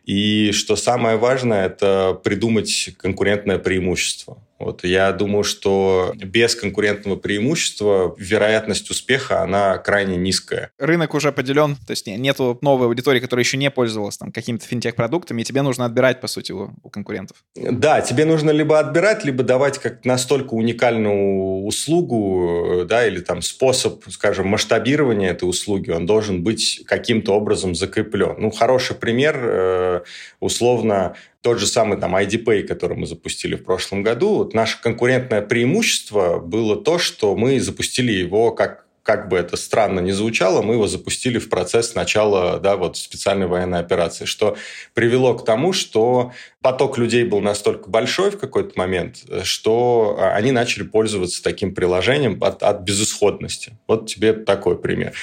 И 0.05 0.51
что 0.51 0.75
самое 0.75 1.17
важное, 1.17 1.65
это 1.65 2.13
придумать 2.23 2.91
конкурентное 2.99 3.57
преимущество. 3.57 4.37
Вот 4.59 4.83
я 4.83 5.11
думаю, 5.13 5.43
что 5.43 6.13
без 6.15 6.53
конкурентного 6.55 7.15
преимущества 7.15 8.13
вероятность 8.17 8.89
успеха, 8.91 9.41
она 9.41 9.77
крайне 9.77 10.17
низкая. 10.17 10.71
Рынок 10.77 11.13
уже 11.13 11.31
поделен, 11.31 11.75
то 11.75 11.91
есть 11.91 12.07
нету 12.07 12.57
новой 12.61 12.87
аудитории, 12.87 13.21
которая 13.21 13.43
еще 13.45 13.55
не 13.57 13.71
пользовалась 13.71 14.17
там 14.17 14.31
какими-то 14.31 14.65
финтех-продуктами, 14.65 15.41
и 15.41 15.45
тебе 15.45 15.61
нужно 15.61 15.85
отбирать, 15.85 16.19
по 16.19 16.27
сути, 16.27 16.51
у, 16.51 16.71
у 16.83 16.89
конкурентов. 16.89 17.37
Да, 17.55 18.01
тебе 18.01 18.25
нужно 18.25 18.51
либо 18.51 18.79
отбирать, 18.79 19.23
либо 19.23 19.43
давать 19.43 19.77
как 19.79 20.03
настолько 20.03 20.53
уникальную 20.53 21.63
услугу, 21.63 22.85
да, 22.85 23.07
или 23.07 23.21
там 23.21 23.41
способ, 23.41 24.03
скажем, 24.09 24.47
масштабирования 24.47 25.31
этой 25.31 25.47
услуги, 25.47 25.91
он 25.91 26.05
должен 26.05 26.43
быть 26.43 26.81
каким-то 26.85 27.33
образом 27.33 27.75
закреплен. 27.75 28.35
Ну, 28.37 28.51
хороший 28.51 28.95
пример, 28.95 29.39
э, 29.41 30.01
условно, 30.39 31.15
тот 31.41 31.59
же 31.59 31.67
самый 31.67 31.97
там 31.97 32.15
IDPay, 32.15 32.63
который 32.63 32.97
мы 32.97 33.07
запустили 33.07 33.55
в 33.55 33.63
прошлом 33.63 34.03
году, 34.03 34.35
вот 34.35 34.53
наше 34.53 34.81
конкурентное 34.81 35.41
преимущество 35.41 36.39
было 36.39 36.75
то, 36.75 36.99
что 36.99 37.35
мы 37.35 37.59
запустили 37.59 38.11
его 38.11 38.51
как 38.51 38.88
как 39.09 39.27
бы 39.27 39.39
это 39.39 39.57
странно 39.57 40.01
ни 40.01 40.11
звучало, 40.11 40.61
мы 40.61 40.75
его 40.75 40.85
запустили 40.85 41.39
в 41.39 41.49
процесс 41.49 41.95
начала 41.95 42.59
да, 42.59 42.75
вот 42.75 42.95
специальной 42.95 43.47
военной 43.47 43.79
операции, 43.79 44.25
что 44.25 44.55
привело 44.93 45.33
к 45.33 45.43
тому, 45.43 45.73
что 45.73 46.31
поток 46.61 46.99
людей 46.99 47.23
был 47.23 47.39
настолько 47.41 47.89
большой 47.89 48.29
в 48.29 48.37
какой-то 48.37 48.73
момент, 48.75 49.23
что 49.41 50.19
они 50.35 50.51
начали 50.51 50.83
пользоваться 50.83 51.41
таким 51.41 51.73
приложением 51.73 52.37
от, 52.43 52.61
от 52.61 52.81
безысходности. 52.81 53.79
Вот 53.87 54.05
тебе 54.05 54.33
такой 54.33 54.77
пример. 54.77 55.13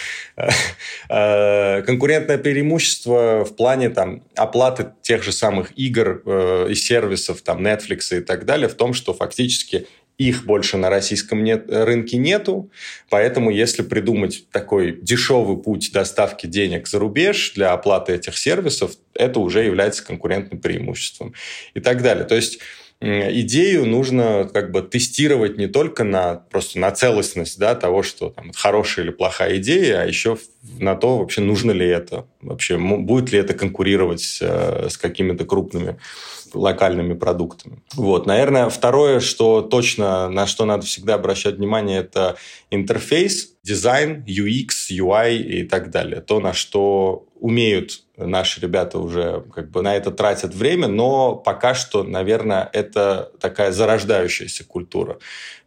Э, 1.08 1.82
конкурентное 1.82 2.38
преимущество 2.38 3.44
в 3.44 3.54
плане 3.54 3.90
там, 3.90 4.24
оплаты 4.34 4.88
тех 5.02 5.22
же 5.22 5.30
самых 5.30 5.78
игр 5.78 6.22
э, 6.26 6.66
и 6.70 6.74
сервисов, 6.74 7.42
там, 7.42 7.64
Netflix 7.64 8.18
и 8.18 8.20
так 8.20 8.46
далее, 8.46 8.68
в 8.68 8.74
том, 8.74 8.94
что 8.94 9.14
фактически 9.14 9.86
их 10.18 10.44
больше 10.44 10.76
на 10.76 10.88
российском 10.88 11.44
нет, 11.44 11.66
рынке 11.68 12.16
нету, 12.16 12.70
поэтому 13.10 13.50
если 13.50 13.82
придумать 13.82 14.48
такой 14.50 14.98
дешевый 15.00 15.58
путь 15.58 15.90
доставки 15.92 16.46
денег 16.46 16.88
за 16.88 16.98
рубеж 16.98 17.52
для 17.54 17.72
оплаты 17.72 18.14
этих 18.14 18.36
сервисов, 18.38 18.92
это 19.14 19.40
уже 19.40 19.64
является 19.64 20.04
конкурентным 20.04 20.60
преимуществом 20.60 21.34
и 21.74 21.80
так 21.80 22.02
далее. 22.02 22.24
То 22.24 22.34
есть 22.34 22.60
идею 23.00 23.84
нужно 23.84 24.48
как 24.52 24.70
бы 24.70 24.80
тестировать 24.80 25.58
не 25.58 25.66
только 25.66 26.02
на 26.02 26.36
просто 26.36 26.78
на 26.78 26.90
целостность 26.90 27.58
да, 27.58 27.74
того, 27.74 28.02
что 28.02 28.30
там, 28.30 28.52
хорошая 28.54 29.04
или 29.04 29.12
плохая 29.12 29.58
идея, 29.58 30.00
а 30.00 30.06
еще 30.06 30.38
на 30.78 30.94
то, 30.94 31.18
вообще 31.18 31.42
нужно 31.42 31.72
ли 31.72 31.86
это, 31.86 32.26
вообще 32.40 32.78
будет 32.78 33.32
ли 33.32 33.38
это 33.38 33.52
конкурировать 33.52 34.38
э, 34.40 34.88
с 34.90 34.96
какими-то 34.96 35.44
крупными 35.44 35.98
локальными 36.56 37.14
продуктами. 37.14 37.82
Вот, 37.94 38.26
наверное, 38.26 38.68
второе, 38.68 39.20
что 39.20 39.62
точно 39.62 40.28
на 40.28 40.46
что 40.46 40.64
надо 40.64 40.86
всегда 40.86 41.14
обращать 41.14 41.56
внимание, 41.56 42.00
это 42.00 42.36
интерфейс, 42.70 43.55
дизайн, 43.66 44.24
UX, 44.26 44.68
UI 44.90 45.38
и 45.38 45.64
так 45.64 45.90
далее. 45.90 46.20
То, 46.20 46.38
на 46.38 46.52
что 46.52 47.26
умеют 47.40 48.02
наши 48.16 48.60
ребята 48.60 48.98
уже 48.98 49.44
как 49.54 49.70
бы 49.70 49.82
на 49.82 49.94
это 49.96 50.10
тратят 50.10 50.54
время, 50.54 50.86
но 50.86 51.34
пока 51.34 51.74
что, 51.74 52.02
наверное, 52.04 52.70
это 52.72 53.32
такая 53.40 53.72
зарождающаяся 53.72 54.64
культура. 54.64 55.18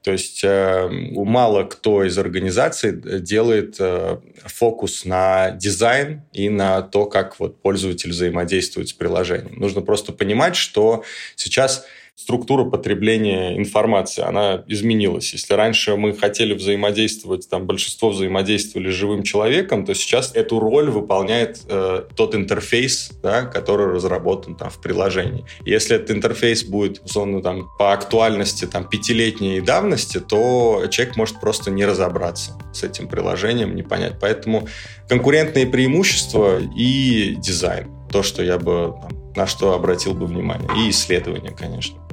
То 0.01 0.11
есть 0.11 0.41
э, 0.43 0.87
мало 0.89 1.63
кто 1.65 2.05
из 2.05 2.17
организаций 2.17 2.93
делает 3.19 3.75
э, 3.79 4.17
фокус 4.45 5.03
на 5.03 5.51
дизайн 5.51 6.21
и 6.31 6.49
на 6.49 6.81
то, 6.81 7.05
как 7.05 7.39
вот 7.39 7.61
пользователь 7.61 8.11
взаимодействует 8.11 8.87
с 8.87 8.93
приложением. 8.93 9.59
Нужно 9.59 9.81
просто 9.81 10.13
понимать, 10.13 10.55
что 10.55 11.03
сейчас 11.35 11.85
структура 12.21 12.65
потребления 12.65 13.57
информации, 13.57 14.21
она 14.21 14.63
изменилась. 14.67 15.31
Если 15.31 15.53
раньше 15.53 15.95
мы 15.95 16.13
хотели 16.13 16.53
взаимодействовать, 16.53 17.49
там 17.49 17.65
большинство 17.65 18.09
взаимодействовали 18.09 18.91
с 18.91 18.93
живым 18.93 19.23
человеком, 19.23 19.85
то 19.85 19.93
сейчас 19.93 20.35
эту 20.35 20.59
роль 20.59 20.89
выполняет 20.89 21.61
э, 21.69 22.03
тот 22.15 22.35
интерфейс, 22.35 23.11
да, 23.23 23.43
который 23.43 23.87
разработан 23.87 24.55
там 24.55 24.69
в 24.69 24.81
приложении. 24.81 25.45
Если 25.65 25.95
этот 25.95 26.11
интерфейс 26.11 26.63
будет, 26.63 27.01
условно, 27.05 27.41
там, 27.41 27.69
по 27.77 27.93
актуальности 27.93 28.65
там, 28.65 28.87
пятилетней 28.87 29.61
давности, 29.61 30.19
то 30.19 30.83
человек 30.89 31.15
может 31.15 31.39
просто 31.39 31.71
не 31.71 31.85
разобраться 31.85 32.51
с 32.73 32.83
этим 32.83 33.07
приложением, 33.07 33.75
не 33.75 33.83
понять. 33.83 34.15
Поэтому 34.19 34.67
конкурентные 35.07 35.67
преимущества 35.67 36.59
и 36.77 37.35
дизайн. 37.35 37.87
То, 38.11 38.23
что 38.23 38.43
я 38.43 38.57
бы 38.57 38.93
там, 39.01 39.33
на 39.35 39.47
что 39.47 39.73
обратил 39.73 40.13
бы 40.13 40.25
внимание. 40.25 40.69
И 40.77 40.89
исследования, 40.89 41.51
конечно. 41.51 42.08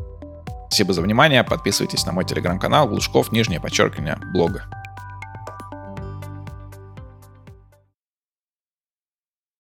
Спасибо 0.68 0.92
за 0.92 1.02
внимание. 1.02 1.44
Подписывайтесь 1.44 2.04
на 2.06 2.12
мой 2.12 2.24
телеграм-канал 2.24 2.88
Глушков, 2.88 3.32
нижнее 3.32 3.60
подчеркивание, 3.60 4.18
блога. 4.32 4.64